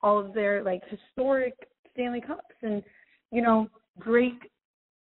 [0.01, 1.53] all of their like historic
[1.93, 2.55] Stanley Cups.
[2.61, 2.83] And
[3.31, 3.67] you know,
[3.99, 4.51] Drake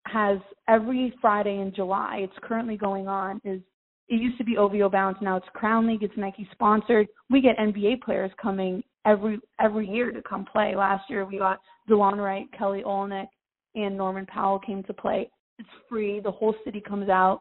[0.07, 2.21] has every Friday in July.
[2.23, 3.41] It's currently going on.
[3.45, 3.61] Is
[4.09, 6.03] it used to be OVO Bounce, now it's Crown League.
[6.03, 7.07] It's Nike sponsored.
[7.31, 10.75] We get NBA players coming every every year to come play.
[10.77, 13.29] Last year we got Delon Wright, Kelly Olynyk,
[13.75, 15.31] and Norman Powell came to play.
[15.59, 16.21] It's free.
[16.21, 17.41] The whole city comes out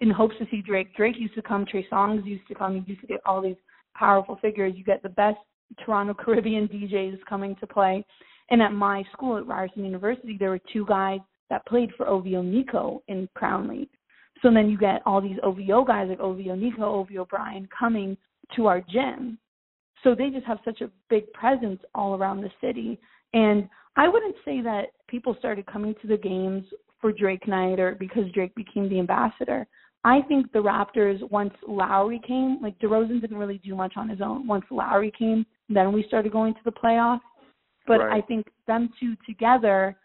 [0.00, 0.94] in hopes to see Drake.
[0.96, 2.74] Drake used to come, Trey Songz used to come.
[2.74, 3.56] You used to get all these
[3.96, 4.74] powerful figures.
[4.76, 5.38] You get the best
[5.84, 8.04] Toronto Caribbean DJs coming to play.
[8.50, 12.42] And at my school at Ryerson University, there were two guys that played for OVO
[12.42, 13.90] Nico in Crown League.
[14.42, 18.16] So then you get all these OVO guys like OVO Nico, OVO Brian coming
[18.56, 19.38] to our gym.
[20.02, 22.98] So they just have such a big presence all around the city.
[23.32, 26.64] And I wouldn't say that people started coming to the games
[27.00, 29.66] for Drake night or because Drake became the ambassador.
[30.04, 34.20] I think the Raptors, once Lowry came, like DeRozan didn't really do much on his
[34.20, 34.46] own.
[34.46, 37.20] Once Lowry came, then we started going to the playoffs.
[37.86, 38.22] But Right.
[38.22, 39.96] I think them two together,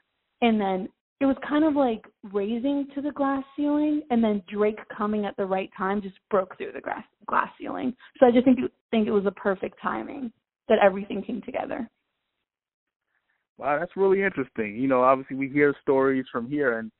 [0.41, 0.89] and then
[1.21, 5.35] it was kind of like raising to the glass ceiling, and then Drake coming at
[5.35, 7.93] the right time just broke through the glass glass ceiling.
[8.19, 8.59] So I just think
[8.91, 10.31] think it was a perfect timing
[10.69, 11.89] that everything came together.
[13.57, 14.77] Wow, that's really interesting.
[14.77, 16.91] You know, obviously we hear stories from here and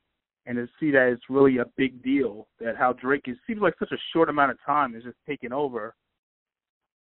[0.46, 3.74] and to see that it's really a big deal that how Drake is seems like
[3.78, 5.94] such a short amount of time is just taking over.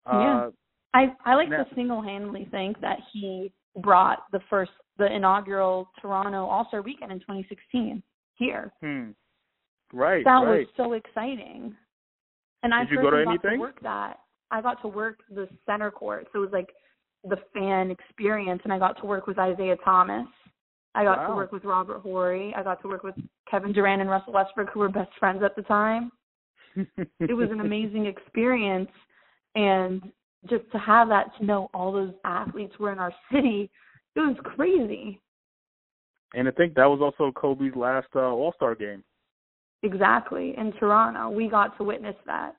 [0.07, 0.45] Yeah.
[0.45, 0.51] Uh
[0.93, 6.45] I I like to single handedly think that he brought the first the inaugural Toronto
[6.45, 8.03] All Star Weekend in 2016
[8.35, 8.71] here.
[8.81, 9.11] hmm.
[9.91, 10.59] Right, that right.
[10.59, 11.75] was so exciting.
[12.61, 13.51] And I Did you go to got anything?
[13.53, 14.19] to work that.
[14.51, 16.69] I got to work the center court, so it was like
[17.23, 20.27] the fan experience, and I got to work with Isaiah Thomas.
[20.95, 22.53] I got to work with Robert Horry.
[22.55, 23.15] I got to work with
[23.49, 26.11] Kevin Durant and Russell Westbrook, who were best friends at the time.
[26.75, 28.89] it was an amazing experience
[29.55, 30.01] and
[30.47, 33.69] just to have that to know all those athletes were in our city
[34.15, 35.19] it was crazy
[36.33, 39.03] And I think that was also Kobe's last uh, All Star game.
[39.83, 42.55] exactly in toronto we got to witness that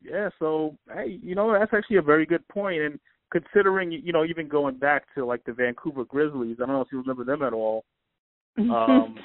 [0.00, 2.80] Yeah, so hey, you know that's actually a very good point.
[2.82, 2.98] And
[3.30, 6.88] considering you know even going back to like the Vancouver Grizzlies, I don't know if
[6.92, 7.84] you remember them at all.
[8.58, 9.16] Um,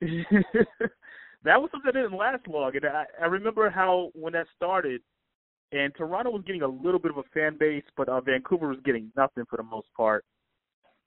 [1.44, 2.72] that was something that didn't last long.
[2.76, 5.00] And I, I remember how when that started,
[5.72, 8.78] and Toronto was getting a little bit of a fan base, but uh, Vancouver was
[8.84, 10.24] getting nothing for the most part.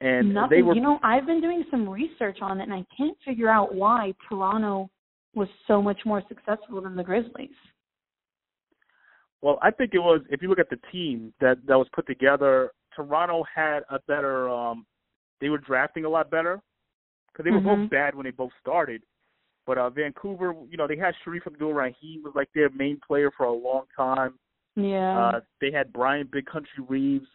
[0.01, 0.57] And Nothing.
[0.57, 3.49] they were, You know, I've been doing some research on it, and I can't figure
[3.49, 4.89] out why Toronto
[5.35, 7.49] was so much more successful than the Grizzlies.
[9.41, 12.05] well, I think it was if you look at the team that that was put
[12.07, 14.49] together, Toronto had a better.
[14.49, 14.85] um
[15.39, 16.61] They were drafting a lot better
[17.31, 17.83] because they were Mhm.
[17.83, 19.01] both bad when they both started.
[19.65, 23.31] But uh Vancouver, you know, they had Shareef Abdur-Rahim He was like their main player
[23.31, 24.37] for a long time.
[24.83, 25.19] Yeah.
[25.19, 27.27] Uh, they had Bryant Big Country Reeves,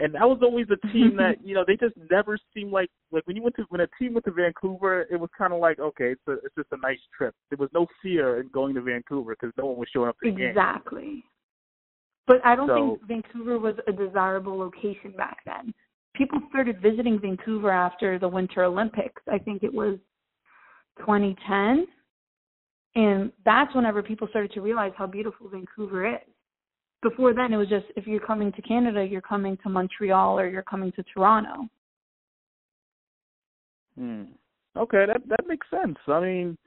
[0.00, 3.26] and that was always a team that you know they just never seemed like like
[3.26, 5.78] when you went to when a team went to Vancouver, it was kind of like
[5.78, 7.34] okay, it's a, it's just a nice trip.
[7.50, 10.30] There was no fear in going to Vancouver because no one was showing up to
[10.30, 10.48] the game.
[10.48, 11.24] Exactly.
[12.26, 15.72] But I don't So- think Vancouver was a desirable location back then.
[16.14, 19.22] People started visiting Vancouver after the Winter Olympics.
[19.30, 19.98] I think it was
[20.98, 21.86] 2010.
[22.94, 26.20] And that's whenever people started to realize how beautiful Vancouver is.
[27.02, 30.48] Before then, it was just if you're coming to Canada, you're coming to Montreal or
[30.48, 31.68] you're coming to Toronto.
[33.96, 34.24] Hmm.
[34.76, 35.96] Okay, that that makes sense.
[36.08, 36.58] I mean,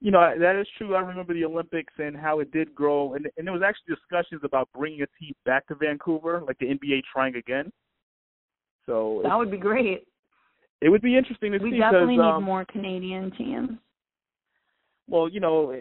[0.00, 0.94] you know that is true.
[0.94, 4.40] I remember the Olympics and how it did grow, and and there was actually discussions
[4.44, 7.70] about bringing a team back to Vancouver, like the NBA trying again.
[8.86, 10.06] So That would be great.
[10.80, 13.70] it would be interesting to We see We definitely need um, more Canadian teams.
[15.10, 15.78] Well, you know,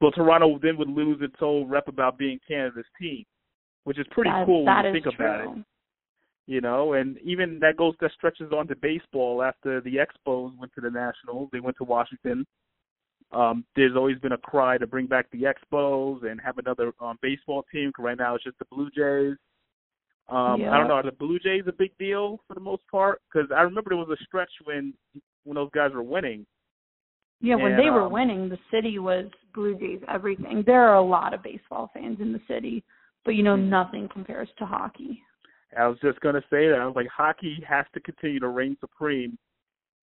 [0.00, 3.24] well Toronto then would lose its whole rep about being Canada's team,
[3.84, 5.64] which is pretty That- cool that when you think about it.
[6.48, 9.42] You know, and even that goes that stretches on to baseball.
[9.42, 12.46] After the Expos went to the Nationals, they went to Washington.
[13.32, 17.18] Um, there's always been a cry to bring back the Expos and have another um,
[17.20, 17.90] baseball team.
[17.96, 19.36] Cause right now, it's just the Blue Jays.
[20.28, 20.70] Um, Yeah.
[20.72, 20.94] I don't know.
[20.94, 23.20] Are the Blue Jays a big deal for the most part?
[23.32, 24.94] Because I remember there was a stretch when
[25.42, 26.46] when those guys were winning.
[27.40, 30.62] Yeah, when And, they were um, winning, the city was Blue Jays everything.
[30.64, 32.82] There are a lot of baseball fans in the city,
[33.24, 33.68] but you know Hmm.
[33.68, 35.22] nothing compares to hockey.
[35.76, 36.78] I was just gonna say that.
[36.80, 39.36] I was like, hockey has to continue to reign supreme.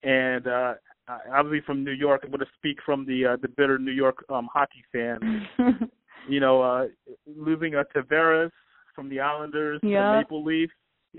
[0.03, 0.75] And uh
[1.07, 4.23] I- obviously from New York, I'm gonna speak from the uh, the bitter New York
[4.29, 5.47] um hockey fan.
[6.27, 6.87] you know, uh
[7.25, 8.51] losing uh, Tavares
[8.93, 10.73] from the Islanders to the Maple Leafs.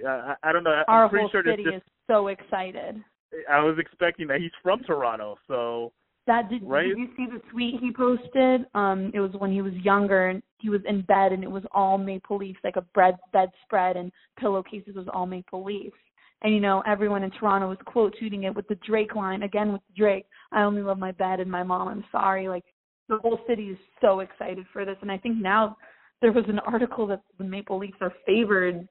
[0.04, 0.70] Uh, I, I don't know.
[0.70, 3.02] I'm Our pretty whole sure city it's is so excited.
[3.50, 5.92] I was expecting that he's from Toronto, so
[6.26, 6.88] That did, Right?
[6.88, 8.66] did you see the tweet he posted?
[8.74, 11.64] Um, it was when he was younger and he was in bed and it was
[11.72, 15.96] all Maple Leafs, like a bread bedspread and pillowcases was all Maple Leafs.
[16.42, 19.72] And you know, everyone in Toronto was quote tweeting it with the Drake line again
[19.72, 20.26] with Drake.
[20.52, 21.88] I only love my bed and my mom.
[21.88, 22.48] I'm sorry.
[22.48, 22.64] Like
[23.08, 25.76] the whole city is so excited for this, and I think now
[26.22, 28.88] there was an article that the Maple Leafs are favored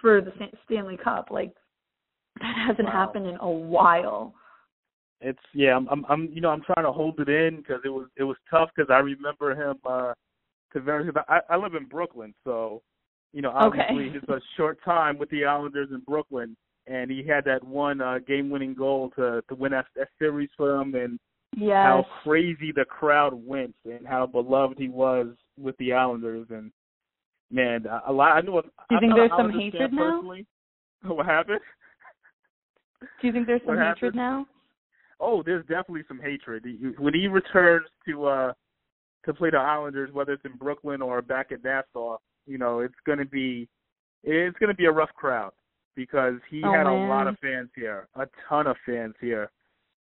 [0.00, 0.32] for the
[0.64, 1.28] Stanley Cup.
[1.30, 1.52] Like
[2.40, 2.92] that hasn't Wow.
[2.92, 4.34] happened in a while.
[5.22, 5.76] It's yeah.
[5.76, 8.24] I'm I'm, I'm you know I'm trying to hold it in because it was it
[8.24, 9.76] was tough because I remember him.
[9.84, 10.12] uh
[10.74, 11.10] Tavares.
[11.28, 12.82] I, I live in Brooklyn, so
[13.32, 14.16] you know obviously Okay.
[14.16, 16.56] it's a short time with the Islanders in Brooklyn,
[16.86, 20.78] and he had that one uh, game-winning goal to to win that, that series for
[20.78, 21.18] them, and
[21.54, 21.84] Yes.
[21.84, 25.26] how crazy the crowd went, and how beloved he was
[25.58, 26.72] with the Islanders, and
[27.50, 28.38] man, a lot.
[28.38, 28.62] I know.
[28.62, 30.12] Do you I'm think there's some hatred now?
[30.12, 30.46] personally.
[31.04, 31.60] What happened?
[33.20, 34.46] Do you think there's some hatred now?
[35.22, 36.66] Oh, there's definitely some hatred.
[36.98, 38.52] When he returns to uh
[39.24, 42.94] to play the Islanders, whether it's in Brooklyn or back at Nassau, you know, it's
[43.06, 43.68] gonna be
[44.24, 45.52] it's gonna be a rough crowd
[45.94, 46.86] because he Oh, had man.
[46.86, 49.50] a lot of fans here, a ton of fans here,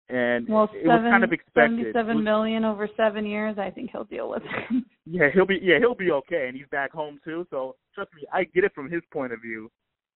[0.09, 1.93] and Well, it was kind of expected.
[1.93, 3.57] seventy-seven It over seven years.
[3.57, 4.83] I think he'll deal with it.
[5.07, 7.45] Yeah, he'll be yeah he'll be okay, and he's back home too.
[7.51, 9.71] So trust me, I get it from his point of view.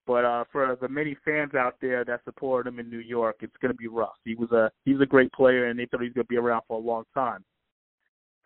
[0.10, 3.56] But uh for the many fans out there that support him in New York, it's
[3.62, 4.18] going to be rough.
[4.26, 6.38] He was a he's a great player, and they thought he was going to be
[6.38, 7.46] around for a long time.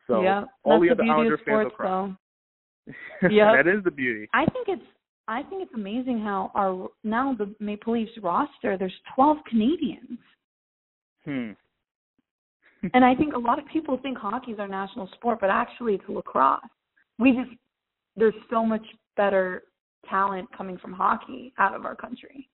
[0.06, 2.16] So yeah, all the the other Islander fans will
[2.92, 2.92] though.
[3.22, 4.28] That is the beauty.
[4.34, 4.84] I think it's
[5.30, 10.20] I think it's amazing how our now the Maple Leafs roster there's 12 Canadians,
[11.24, 11.52] Hmm.
[12.94, 15.94] and I think a lot of people think hockey is our national sport, but actually
[15.94, 16.60] it's lacrosse.
[17.20, 17.58] We just
[18.18, 18.86] there's so much
[19.16, 19.64] better
[20.10, 22.50] talent coming from hockey out of our country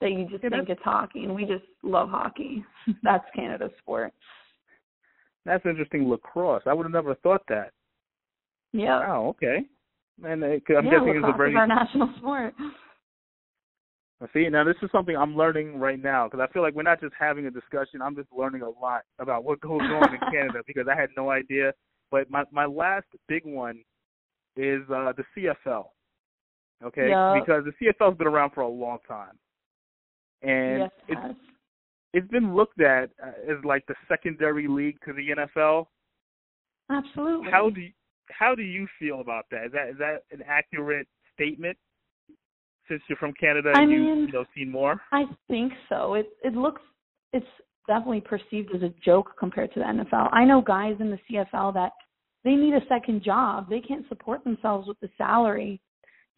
[0.00, 2.64] that you just think it's hockey, and we just love hockey.
[3.02, 4.12] That's Canada's sport.
[5.44, 6.08] That's interesting.
[6.08, 6.62] Lacrosse.
[6.66, 7.72] I would have never thought that.
[8.72, 9.00] Yeah.
[9.00, 9.26] Wow.
[9.36, 9.64] Okay.
[10.24, 12.54] And I'm yeah, guessing it's a very is our national sport.
[14.32, 17.00] See, now this is something I'm learning right now because I feel like we're not
[17.00, 18.02] just having a discussion.
[18.02, 21.30] I'm just learning a lot about what goes on in Canada because I had no
[21.30, 21.72] idea.
[22.10, 23.76] But my my last big one
[24.56, 25.86] is uh the CFL.
[26.84, 27.38] Okay, Yeah.
[27.38, 29.36] because the CFL's been around for a long time,
[30.42, 31.36] and yes, it it's has.
[32.14, 35.86] it's been looked at uh, as like the secondary league to the NFL.
[36.90, 37.50] Absolutely.
[37.50, 37.92] How do you,
[38.30, 39.66] how do you feel about that?
[39.66, 41.76] Is that is that an accurate statement?
[42.88, 45.00] Since you're from Canada, I and you mean, you know seen more.
[45.12, 46.14] I think so.
[46.14, 46.80] It it looks
[47.32, 47.46] it's
[47.86, 50.28] definitely perceived as a joke compared to the NFL.
[50.32, 51.92] I know guys in the CFL that
[52.44, 53.68] they need a second job.
[53.68, 55.80] They can't support themselves with the salary.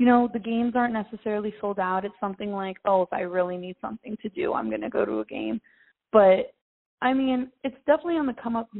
[0.00, 2.06] You know, the games aren't necessarily sold out.
[2.06, 5.04] It's something like, oh, if I really need something to do, I'm going to go
[5.04, 5.60] to a game.
[6.10, 6.54] But
[7.02, 8.70] I mean, it's definitely on the come up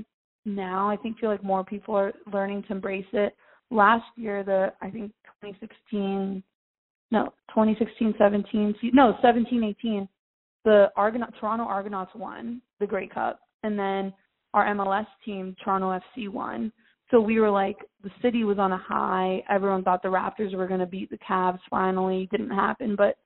[0.46, 0.88] now.
[0.88, 3.36] I think feel like more people are learning to embrace it.
[3.70, 5.12] Last year, the I think
[5.42, 6.42] 2016,
[7.10, 10.08] no, 2016, 17, no, 17, 18,
[10.64, 14.14] the Argonaut, Toronto Argonauts won the Grey Cup, and then
[14.54, 16.72] our MLS team, Toronto FC, won.
[17.10, 19.42] So we were like, the city was on a high.
[19.50, 21.58] Everyone thought the Raptors were going to beat the Cavs.
[21.68, 23.16] Finally, didn't happen, but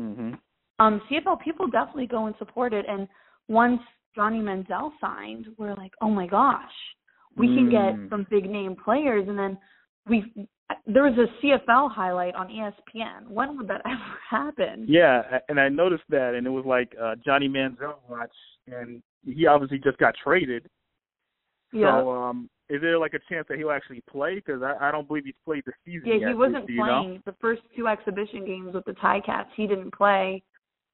[0.00, 0.32] Mm-hmm.
[0.78, 2.86] um CFL people definitely go and support it.
[2.88, 3.06] And
[3.48, 3.80] once
[4.16, 6.72] Johnny Manziel signed, we're like, oh my gosh,
[7.36, 7.70] we can Mm.
[7.70, 9.28] get some big name players.
[9.28, 9.58] And then
[10.08, 10.32] we
[10.86, 13.28] there was a CFL highlight on ESPN.
[13.28, 14.86] When would that ever happen?
[14.88, 18.32] Yeah, and I noticed that, and it was like uh, Johnny Manziel watch,
[18.66, 20.68] and he obviously just got traded.
[21.72, 22.00] Yeah.
[22.00, 24.36] So, um, is there like a chance that he'll actually play?
[24.36, 26.28] Because I, I don't believe he's played the season Yeah, yet.
[26.30, 27.20] he wasn't you playing know?
[27.26, 29.50] the first two exhibition games with the Ti-Cats.
[29.56, 30.42] He didn't play.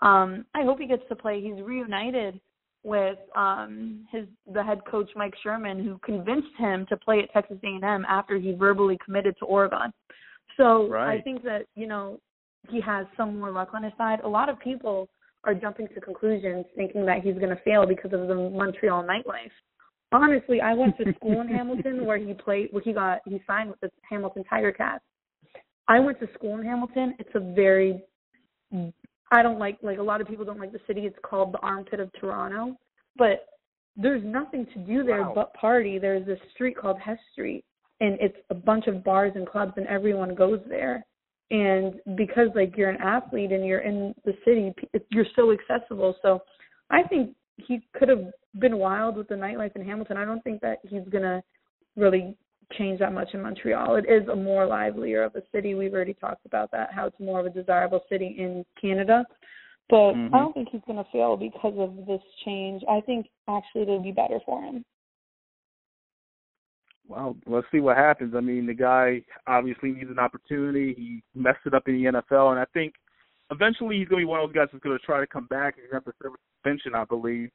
[0.01, 1.41] Um, I hope he gets to play.
[1.41, 2.41] He's reunited
[2.85, 7.59] with um his the head coach Mike Sherman, who convinced him to play at Texas
[7.65, 9.93] A&M after he verbally committed to Oregon.
[10.57, 12.19] So I think that you know
[12.69, 14.21] he has some more luck on his side.
[14.25, 15.09] A lot of people
[15.45, 19.51] are jumping to conclusions, thinking that he's going to fail because of the Montreal nightlife.
[20.11, 23.71] Honestly, I went to school in Hamilton where he played, where he got he signed
[23.71, 25.05] with the Hamilton Tiger Cats.
[25.87, 27.15] I went to school in Hamilton.
[27.19, 28.03] It's a very
[29.31, 31.03] I don't like like a lot of people don't like the city.
[31.03, 32.77] It's called the armpit of Toronto,
[33.17, 33.47] but
[33.97, 35.33] there's nothing to do there Wow.
[35.35, 35.99] but party.
[35.99, 37.65] There's this street called Hess Street,
[38.01, 41.05] and it's a bunch of bars and clubs, and everyone goes there.
[41.51, 44.73] And because like you're an athlete and you're in the city,
[45.11, 46.15] you're so accessible.
[46.23, 46.41] So
[46.91, 48.25] I think he could have
[48.59, 50.17] been wild with the nightlife in Hamilton.
[50.17, 51.43] I don't think that he's gonna
[51.97, 52.37] really
[52.77, 53.97] change that much in Montreal.
[53.97, 55.75] It is a more livelier of a city.
[55.75, 59.25] We've already talked about that, how it's more of a desirable city in Canada.
[59.89, 60.35] But Mhm.
[60.35, 62.85] I don't think he's going to fail because of this change.
[62.87, 64.85] I think actually it'll be better for him.
[67.09, 68.35] Well, let's see what happens.
[68.35, 70.93] I mean, the guy obviously needs an opportunity.
[70.93, 72.95] He messed it up in the NFL, and I think
[73.51, 75.47] eventually he's going to be one of those guys that's going to try to come
[75.47, 75.77] back.
[75.77, 77.51] To have to serve suspension, I believe,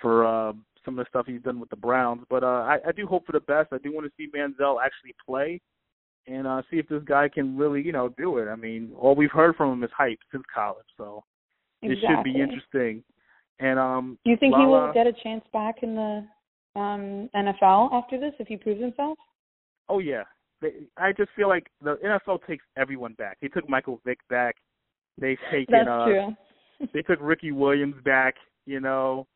[0.00, 0.52] for uh,
[0.84, 2.22] some of the stuff he's done with the Browns.
[2.28, 3.68] But uh, I, I do hope for the best.
[3.72, 5.60] I do want to see Manziel actually play
[6.26, 8.48] and uh, see if this guy can really, you know, do it.
[8.48, 11.22] I mean, all we've heard from him is hype since college, so
[11.82, 13.02] it should be interesting.
[13.60, 16.26] And um, Do you think he will get a chance back in the
[16.76, 19.16] um NFL after this if he proves himself?
[19.88, 20.24] Oh yeah,
[20.60, 23.38] they, I just feel like the NFL takes everyone back.
[23.40, 24.56] They took Michael Vick back.
[25.20, 26.36] They've taken That's uh, true.
[26.92, 28.34] They took Ricky Williams back.
[28.66, 29.26] You know,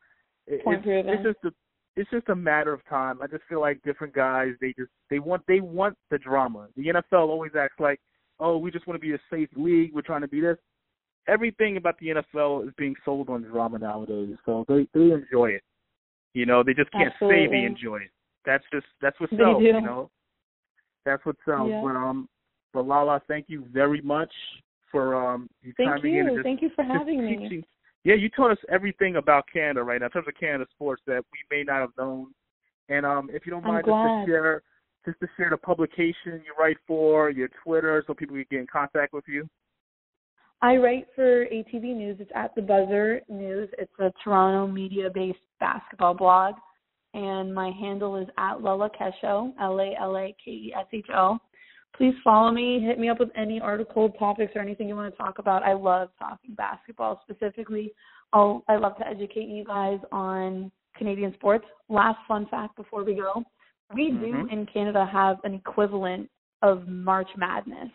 [0.47, 1.53] it, it's, it's just a
[1.97, 3.21] it's just a matter of time.
[3.21, 6.69] I just feel like different guys they just they want they want the drama.
[6.77, 8.01] The NFL always acts like,
[8.41, 9.93] oh, we just want to be a safe league.
[9.93, 10.57] We're trying to be this.
[11.27, 15.63] Everything about the NFL is being sold on drama nowadays, so they they enjoy it.
[16.35, 17.49] You know, they just can't say Absolutely.
[17.49, 18.11] they enjoy it.
[18.47, 19.63] That's just that's what sells.
[19.63, 20.11] You know,
[21.05, 21.69] that's what sells.
[21.71, 21.83] Yeah.
[21.83, 22.29] But um,
[22.73, 24.31] but Lala, thank you very much
[24.91, 26.37] for um you Thank chiming in and you.
[26.37, 27.37] just Thank you for having me.
[27.37, 27.65] teaching.
[28.05, 31.23] Yeah, you taught us everything about Canada right now in terms of Canada sports that
[31.33, 32.29] we may not have known.
[32.89, 34.63] And um, if you don't mind, just to share,
[35.05, 38.67] just to share the publication you write for, your Twitter, so people can get in
[38.67, 39.49] contact with you.
[40.63, 42.17] I write for ATB News.
[42.19, 43.69] It's at the Buzzer News.
[43.79, 46.55] It's a Toronto media-based basketball blog,
[47.15, 51.07] and my handle is at Lala Kesho, L A L A K E S H
[51.15, 51.39] O.
[51.97, 52.81] Please follow me.
[52.81, 55.63] Hit me up with any article, topics, or anything you want to talk about.
[55.65, 57.93] I love talking basketball specifically.
[58.33, 61.65] I'll, I love to educate you guys on Canadian sports.
[61.89, 63.43] Last fun fact before we go:
[63.95, 64.53] we do Mhm.
[64.53, 66.29] in Canada have an equivalent
[66.63, 67.91] of March Madness.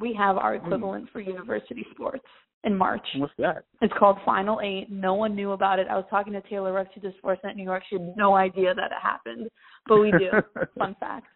[0.00, 2.24] We have our equivalent for university sports
[2.64, 3.06] in March.
[3.16, 3.64] What's that?
[3.82, 4.90] It's called Final Eight.
[4.90, 5.86] No one knew about it.
[5.88, 7.84] I was talking to Taylor Rooks, who does Sportsnet in New York.
[7.88, 9.48] She had no idea that it happened,
[9.86, 10.30] but we do.
[10.78, 11.26] Fun fact.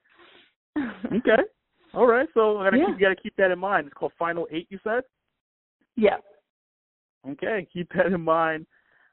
[0.79, 1.43] okay.
[1.95, 2.29] All right.
[2.35, 2.87] So I gotta Yeah.
[2.87, 3.87] keep, you got to keep that in mind.
[3.87, 4.67] It's called Final Eight.
[4.71, 5.03] You said.
[5.97, 6.17] Yeah.
[7.29, 7.67] Okay.
[7.73, 8.67] Keep that in mind.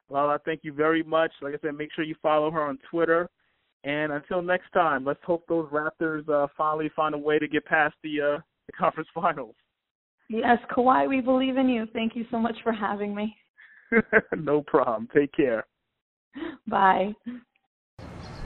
[0.09, 1.31] Lala, thank you very much.
[1.41, 3.27] Like I said, make sure you follow her on Twitter.
[3.83, 7.65] And until next time, let's hope those Raptors uh, finally find a way to get
[7.65, 9.55] past the uh, the conference finals.
[10.27, 11.85] Yes, Kawhi, we believe in you.
[11.93, 13.35] Thank you so much for having me.
[14.35, 15.07] no problem.
[15.13, 15.65] Take care.
[16.67, 17.13] Bye.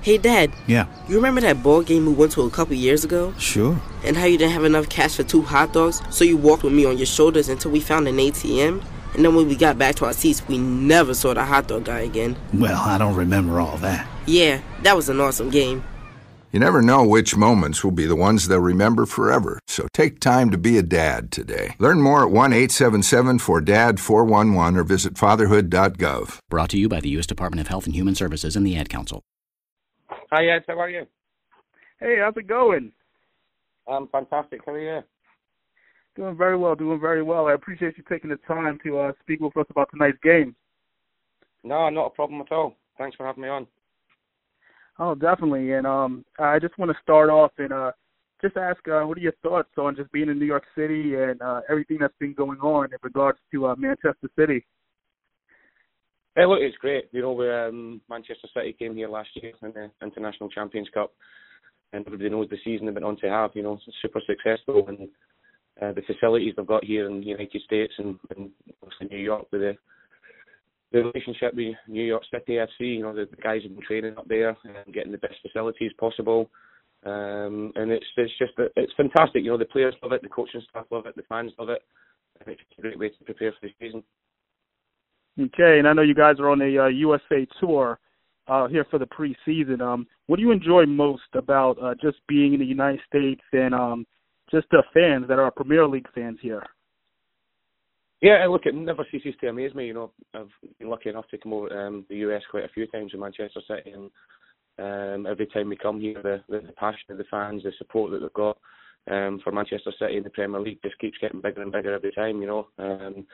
[0.09, 0.51] Hey, Dad.
[0.65, 0.87] Yeah.
[1.07, 3.31] You remember that ball game we went to a couple years ago?
[3.37, 3.79] Sure.
[4.03, 6.73] And how you didn't have enough cash for two hot dogs, so you walked with
[6.73, 8.83] me on your shoulders until we found an ATM?
[9.13, 11.83] And then when we got back to our seats, we never saw the hot dog
[11.83, 12.35] guy again.
[12.55, 14.07] Well, I don't remember all that.
[14.25, 15.83] Yeah, that was an awesome game.
[16.51, 20.49] You never know which moments will be the ones they'll remember forever, so take time
[20.49, 21.75] to be a dad today.
[21.77, 26.39] Learn more at 1 877 4DAD 411 or visit fatherhood.gov.
[26.49, 27.27] Brought to you by the U.S.
[27.27, 29.21] Department of Health and Human Services and the Ad Council.
[30.31, 30.63] Hi, Ed.
[30.67, 31.07] How are you?
[31.99, 32.91] Hey, how's it going?
[33.87, 34.61] I'm fantastic.
[34.63, 35.01] How are you?
[36.15, 37.47] Doing very well, doing very well.
[37.47, 40.55] I appreciate you taking the time to uh, speak with us about tonight's game.
[41.63, 42.75] No, not a problem at all.
[42.99, 43.65] Thanks for having me on.
[44.99, 45.73] Oh, definitely.
[45.73, 47.91] And um, I just want to start off and uh,
[48.39, 51.41] just ask, uh, what are your thoughts on just being in New York City and
[51.41, 54.63] uh, everything that's been going on in regards to uh, Manchester City?
[56.35, 57.05] Hey, look, it's great.
[57.11, 61.11] You know, we, um, Manchester City came here last year in the International Champions Cup,
[61.91, 63.51] and everybody knows the season they've been on to have.
[63.55, 65.09] You know, super successful, and
[65.81, 68.51] uh, the facilities they've got here in the United States and, and
[68.83, 69.77] obviously New York with the
[70.91, 72.97] the relationship with New York City FC.
[72.97, 75.91] You know, the, the guys have been training up there and getting the best facilities
[75.99, 76.49] possible.
[77.05, 79.43] Um, and it's it's just it's fantastic.
[79.43, 81.81] You know, the players love it, the coaching staff love it, the fans love it,
[82.39, 84.03] and it's a great way to prepare for the season.
[85.39, 87.97] Okay, and I know you guys are on a uh, USA tour
[88.47, 89.79] uh, here for the preseason.
[89.79, 93.73] Um, what do you enjoy most about uh, just being in the United States and
[93.73, 94.05] um,
[94.51, 96.63] just the fans that are Premier League fans here?
[98.21, 99.87] Yeah, look, it never ceases to amaze me.
[99.87, 102.85] You know, I've been lucky enough to come over um, the US quite a few
[102.87, 104.11] times in Manchester City, and
[104.77, 108.11] um, every time we come here, the, the, the passion of the fans, the support
[108.11, 108.57] that they've got
[109.09, 112.11] um, for Manchester City in the Premier League just keeps getting bigger and bigger every
[112.11, 112.41] time.
[112.41, 113.25] You know, um,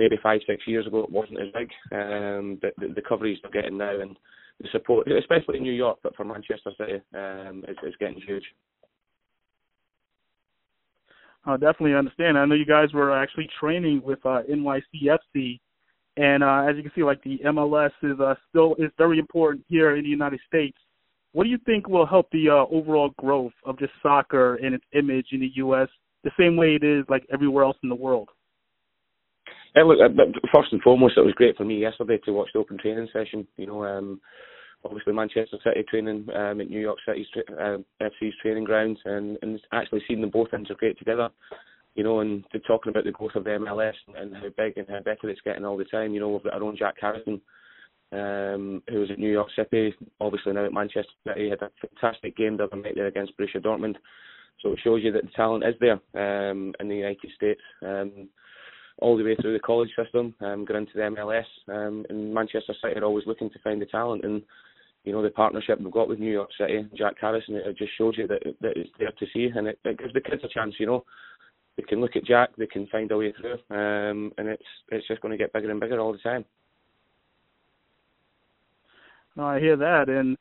[0.00, 3.62] maybe five, six years ago it wasn't as big, um, but the, the coverage they're
[3.62, 4.16] getting now and
[4.60, 7.62] the support, especially in New York, but for Manchester City, um,
[8.00, 8.44] getting huge.
[11.44, 12.36] I definitely understand.
[12.36, 15.60] I know you guys were actually training with uh, NYCFC,
[16.16, 19.64] and uh, as you can see, like the MLS is uh, still is very important
[19.68, 20.76] here in the United States.
[21.32, 24.84] What do you think will help the uh, overall growth of just soccer and its
[24.92, 25.88] image in the U.S.
[26.24, 28.28] the same way it is like everywhere else in the world?
[29.74, 29.98] Yeah, look,
[30.52, 33.46] first and foremost, it was great for me yesterday to watch the open training session.
[33.56, 34.20] You know, um,
[34.84, 37.26] obviously Manchester City training um, at New York City's
[37.58, 41.28] uh, FC's training grounds, and, and actually seeing them both integrate together.
[41.94, 44.88] You know, and to talking about the growth of the MLS and how big and
[44.88, 46.14] how better it's getting all the time.
[46.14, 47.40] You know, we've got our own Jack Harrison,
[48.12, 52.36] um, who was at New York City, obviously now at Manchester City, had a fantastic
[52.36, 53.96] game the other night there against Borussia Dortmund.
[54.62, 56.00] So it shows you that the talent is there
[56.50, 57.60] um, in the United States.
[57.82, 58.28] Um,
[59.00, 62.74] all the way through the college system, um, got into the MLS, um, and Manchester
[62.82, 64.24] City are always looking to find the talent.
[64.24, 64.42] And
[65.04, 67.96] you know the partnership we've got with New York City, Jack Harrison, it, it just
[67.96, 70.48] shows you that that it's there to see, and it, it gives the kids a
[70.48, 70.74] chance.
[70.78, 71.04] You know,
[71.76, 75.06] they can look at Jack, they can find a way through, um, and it's it's
[75.08, 76.44] just going to get bigger and bigger all the time.
[79.36, 80.36] No, I hear that, and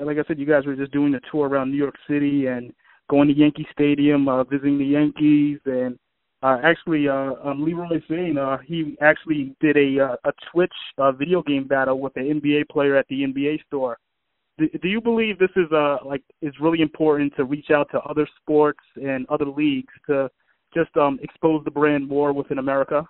[0.00, 2.72] like I said, you guys were just doing a tour around New York City and
[3.08, 5.98] going to Yankee Stadium, uh, visiting the Yankees, and
[6.42, 11.12] uh, actually, uh, um, Leroy Sané, uh, he actually did a uh, a Twitch uh,
[11.12, 13.98] video game battle with an NBA player at the NBA store.
[14.58, 18.00] Do, do you believe this is uh like is really important to reach out to
[18.00, 20.28] other sports and other leagues to
[20.74, 23.06] just um expose the brand more within America?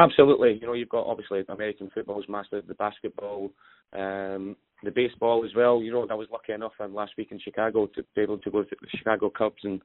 [0.00, 0.58] Absolutely.
[0.60, 3.50] You know, you've got obviously American football's massive, the basketball,
[3.92, 5.82] um, the baseball as well.
[5.82, 8.50] You know, I was lucky enough um, last week in Chicago to be able to
[8.50, 9.80] go to the Chicago Cubs and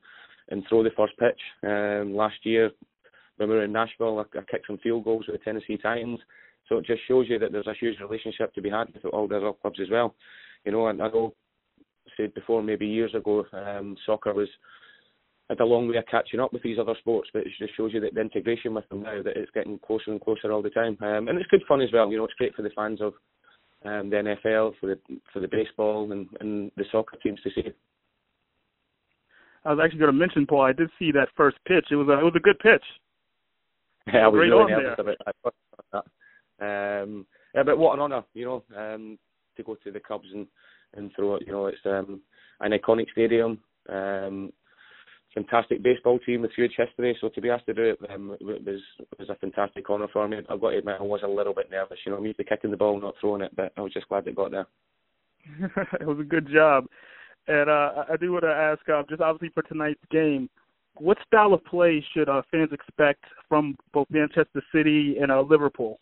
[0.49, 1.39] and throw the first pitch.
[1.63, 2.71] Um, last year,
[3.35, 6.19] when we were in Nashville, I, I kicked some field goals with the Tennessee Titans.
[6.69, 9.27] So it just shows you that there's a huge relationship to be had with all
[9.27, 10.15] the other clubs as well.
[10.65, 11.33] You know, and I know,
[12.15, 14.49] said before, maybe years ago, um, soccer was
[15.49, 17.93] had a long way of catching up with these other sports, but it just shows
[17.93, 20.69] you that the integration with them now that it's getting closer and closer all the
[20.69, 20.97] time.
[21.01, 22.11] Um, and it's good fun as well.
[22.11, 23.13] You know, it's great for the fans of
[23.85, 24.99] um, the NFL, for the
[25.31, 27.71] for the baseball and, and the soccer teams to see.
[29.65, 30.61] I was actually going to mention, Paul.
[30.61, 31.87] I did see that first pitch.
[31.91, 32.83] It was a it was a good pitch.
[34.13, 35.15] Yeah, I was Great really nervous there.
[35.43, 36.05] about
[36.59, 37.03] that.
[37.03, 39.19] Um, yeah, but what an honour, you know, um,
[39.57, 40.47] to go to the Cubs and
[40.95, 41.43] and throw it.
[41.45, 42.21] You know, it's um,
[42.61, 43.59] an iconic stadium.
[43.89, 44.53] Um,
[45.37, 47.15] fantastic baseball team with huge history.
[47.21, 48.81] So to be asked to do it um, was
[49.19, 50.37] was a fantastic honour for me.
[50.49, 51.99] I've got to admit, I was a little bit nervous.
[52.05, 54.07] You know, I'm used to kicking the ball, not throwing it, but I was just
[54.09, 54.67] glad it got there.
[56.01, 56.85] it was a good job.
[57.47, 60.49] And uh, I do want to ask, uh, just obviously for tonight's game,
[60.95, 65.99] what style of play should uh, fans expect from both Manchester City and uh, Liverpool?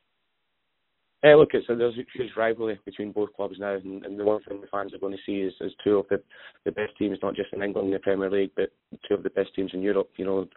[1.25, 4.39] Uh, look, it's there's a huge rivalry between both clubs now, and, and the one
[4.43, 6.21] thing the fans are going to see is, is two of the,
[6.65, 8.69] the best teams, not just in England in the Premier League, but
[9.07, 10.09] two of the best teams in Europe.
[10.17, 10.47] You know,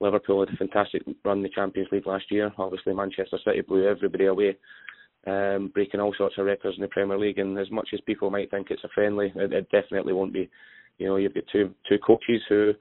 [0.00, 2.50] Liverpool had a fantastic run in the Champions League last year.
[2.56, 4.56] Obviously, Manchester City blew everybody away,
[5.26, 7.38] um, breaking all sorts of records in the Premier League.
[7.38, 10.48] And as much as people might think it's a friendly, it, it definitely won't be.
[10.96, 12.72] You know, you've got two two coaches who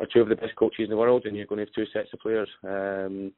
[0.00, 1.90] are two of the best coaches in the world, and you're going to have two
[1.94, 2.48] sets of players.
[2.62, 3.32] Um,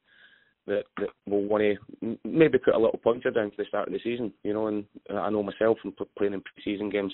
[0.67, 3.93] that, that will want to maybe put a little pointer down for the start of
[3.93, 4.31] the season.
[4.43, 7.13] You know, and I know myself from playing in pre-season games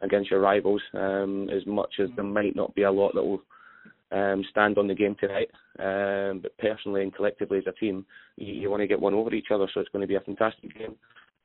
[0.00, 3.42] against your rivals, um, as much as there might not be a lot that will
[4.12, 8.04] um, stand on the game tonight, um, but personally and collectively as a team,
[8.36, 9.68] you, you want to get one over each other.
[9.72, 10.94] So it's going to be a fantastic game.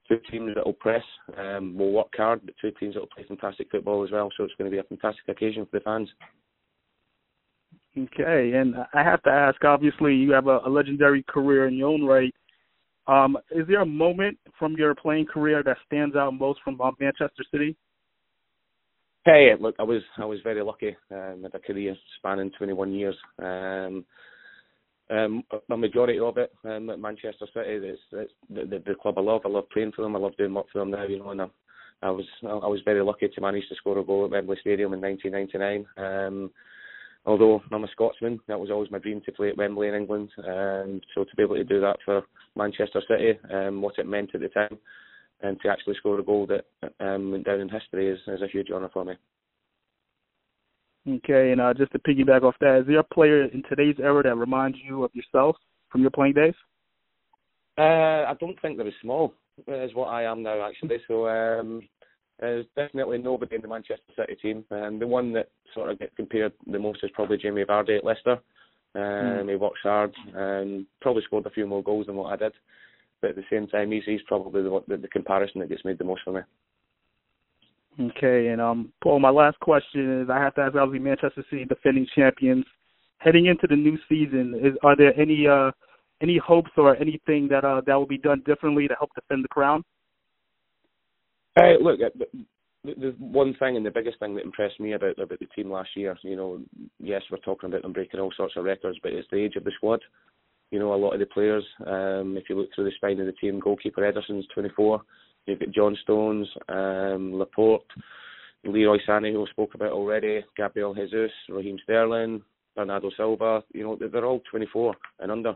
[0.08, 1.04] Two teams that will press,
[1.38, 4.30] um, will work hard, but two teams that will play fantastic football as well.
[4.36, 6.10] So it's going to be a fantastic occasion for the fans.
[7.98, 9.64] Okay, and I have to ask.
[9.64, 12.34] Obviously, you have a, a legendary career in your own right.
[13.08, 16.92] Um, is there a moment from your playing career that stands out most from uh,
[17.00, 17.76] Manchester City?
[19.26, 20.96] Hey, look, I was I was very lucky.
[21.12, 23.16] Um, had a career spanning 21 years.
[23.40, 24.06] Um,
[25.10, 27.88] um, a majority of it um, at Manchester City.
[27.88, 29.42] It's, it's the, the, the club I love.
[29.44, 30.16] I love playing for them.
[30.16, 31.04] I love doing work for them now.
[31.04, 31.48] You know, and I,
[32.04, 34.94] I was I was very lucky to manage to score a goal at Wembley Stadium
[34.94, 35.86] in 1999.
[35.98, 36.52] Um,
[37.26, 40.30] although I'm a Scotsman, that was always my dream to play at Wembley in England.
[40.40, 42.24] Um, so to be able to do that for
[42.56, 44.78] Manchester City, um, what it meant at the time,
[45.42, 46.66] and to actually score a goal that
[47.00, 49.14] um, went down in history is, is a huge honour for me.
[51.08, 54.22] Okay, and uh, just to piggyback off that, is there a player in today's era
[54.24, 55.56] that reminds you of yourself
[55.90, 56.54] from your playing days?
[57.78, 59.34] Uh, I don't think they're as small
[59.68, 60.98] as what I am now, actually.
[61.08, 61.82] So um,
[62.40, 64.66] there's definitely nobody in the Manchester City team.
[64.72, 68.06] Um, the one that sort of gets compared the most is probably Jamie Vardy at
[68.06, 68.40] Leicester.
[68.96, 69.50] Um, mm.
[69.50, 72.54] He works hard and probably scored a few more goals than what I did.
[73.22, 75.98] But at the same time, he's, he's probably the, the, the comparison that gets made
[75.98, 76.42] the most for me.
[78.00, 81.66] Okay, and um, Paul, my last question is: I have to ask, obviously, Manchester City
[81.66, 82.64] defending champions,
[83.18, 85.72] heading into the new season, is are there any uh
[86.22, 89.50] any hopes or anything that uh that will be done differently to help defend the
[89.50, 89.84] crown?
[91.60, 92.26] Hey, look, uh,
[92.84, 95.90] the one thing and the biggest thing that impressed me about about the team last
[95.96, 96.62] year, you know,
[97.00, 99.64] yes, we're talking about them breaking all sorts of records, but it's the age of
[99.66, 100.00] the squad.
[100.72, 103.26] You know, a lot of the players, um, if you look through the spine of
[103.26, 105.02] the team, goalkeeper Ederson's 24,
[105.48, 107.84] you've got John Stones, um, Laporte,
[108.64, 112.42] Leroy Sané, who I spoke about already, Gabriel Jesus, Raheem Sterling,
[112.76, 115.56] Bernardo Silva, you know, they're all 24 and under.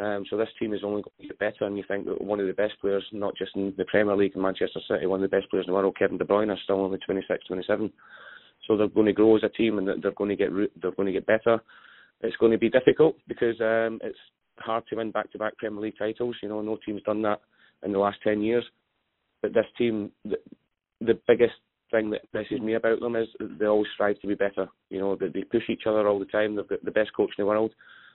[0.00, 2.40] Um, so this team is only going to get better, and you think that one
[2.40, 5.30] of the best players, not just in the Premier League in Manchester City, one of
[5.30, 7.92] the best players in the world, Kevin De Bruyne, is still only 26, 27.
[8.66, 11.06] So they're going to grow as a team, and they're going to get they're going
[11.06, 11.60] to get better.
[12.22, 14.18] It's going to be difficult because um, it's
[14.58, 16.36] hard to win back-to-back Premier League titles.
[16.42, 17.40] You know, no team's done that
[17.84, 18.64] in the last 10 years.
[19.42, 20.36] But this team, the,
[21.00, 21.54] the biggest
[21.90, 23.26] thing that impresses me about them is
[23.58, 24.68] they always strive to be better.
[24.90, 26.56] You know, they, they push each other all the time.
[26.56, 27.72] They've got the best coach in the world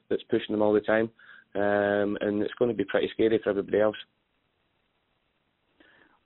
[0.10, 1.10] that's pushing them all the time
[1.56, 3.96] um, and it's going to be pretty scary for everybody else.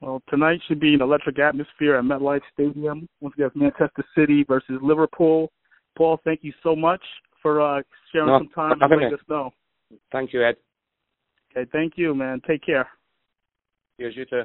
[0.01, 3.07] Well, tonight should be an electric atmosphere at MetLife Stadium.
[3.19, 5.51] Once again, Manchester City versus Liverpool.
[5.97, 7.01] Paul, thank you so much
[7.41, 9.51] for uh, sharing no, some time and letting us know.
[10.11, 10.55] Thank you, Ed.
[11.51, 12.41] Okay, thank you, man.
[12.47, 12.87] Take care.
[13.97, 14.43] Here's you too.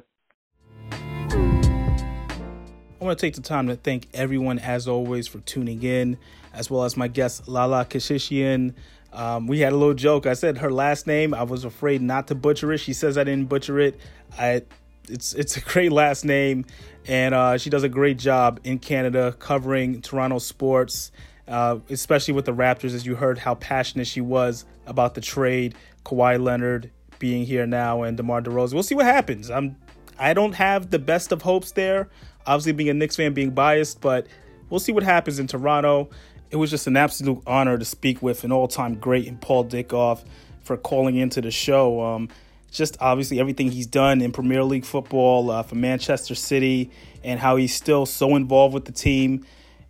[3.01, 6.17] I want to take the time to thank everyone, as always, for tuning in,
[6.53, 8.75] as well as my guest, Lala Keshishian.
[9.15, 10.27] Um, we had a little joke.
[10.27, 11.35] I said her last name.
[11.35, 12.79] I was afraid not to butcher it.
[12.79, 13.99] She says I didn't butcher it.
[14.37, 14.63] I,
[15.09, 16.67] it's it's a great last name,
[17.07, 21.13] and uh, she does a great job in Canada covering Toronto sports,
[21.47, 22.93] uh, especially with the Raptors.
[22.93, 26.91] As you heard, how passionate she was about the trade, Kawhi Leonard
[27.21, 28.75] being here now, and DeMar DeRozan.
[28.75, 29.49] We'll see what happens.
[29.49, 29.77] I'm
[30.19, 32.09] I don't have the best of hopes there.
[32.47, 34.27] Obviously, being a Knicks fan, being biased, but
[34.71, 36.11] we'll see what happens in Toronto
[36.55, 40.23] it was just an absolute honor to speak with an all-time great in Paul Dickov
[40.63, 42.01] for calling into the show.
[42.01, 42.29] Um,
[42.71, 46.93] just obviously everything he's done in Premier League football uh, for Manchester City
[47.25, 49.45] and how he's still so involved with the team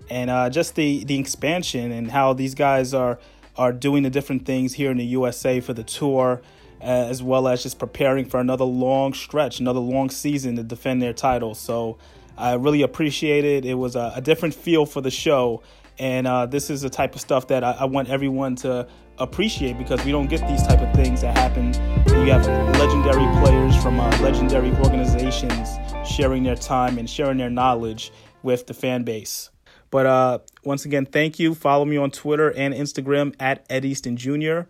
[0.08, 3.18] and uh, just the the expansion and how these guys are
[3.58, 6.40] are doing the different things here in the USA for the tour.
[6.80, 11.00] Uh, as well as just preparing for another long stretch, another long season to defend
[11.00, 11.54] their title.
[11.54, 11.96] So
[12.36, 13.64] I really appreciate it.
[13.64, 15.62] It was a, a different feel for the show
[15.98, 18.88] and uh, this is the type of stuff that I, I, want everyone to
[19.18, 21.72] appreciate because we don't get these type of things that happen.
[22.08, 22.46] You have
[22.78, 25.68] legendary players from uh, legendary organizations
[26.08, 29.50] sharing their time and sharing their knowledge with the fan base.
[29.90, 31.54] But uh, once again, thank you.
[31.54, 34.62] Follow me on Twitter and Instagram at Ed Easton Jr.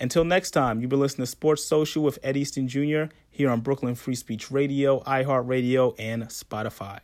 [0.00, 3.04] Until next time, you've been listening to Sports Social with Ed Easton Jr.
[3.30, 6.98] here on Brooklyn Free Speech Radio, iHeartRadio, and Spotify.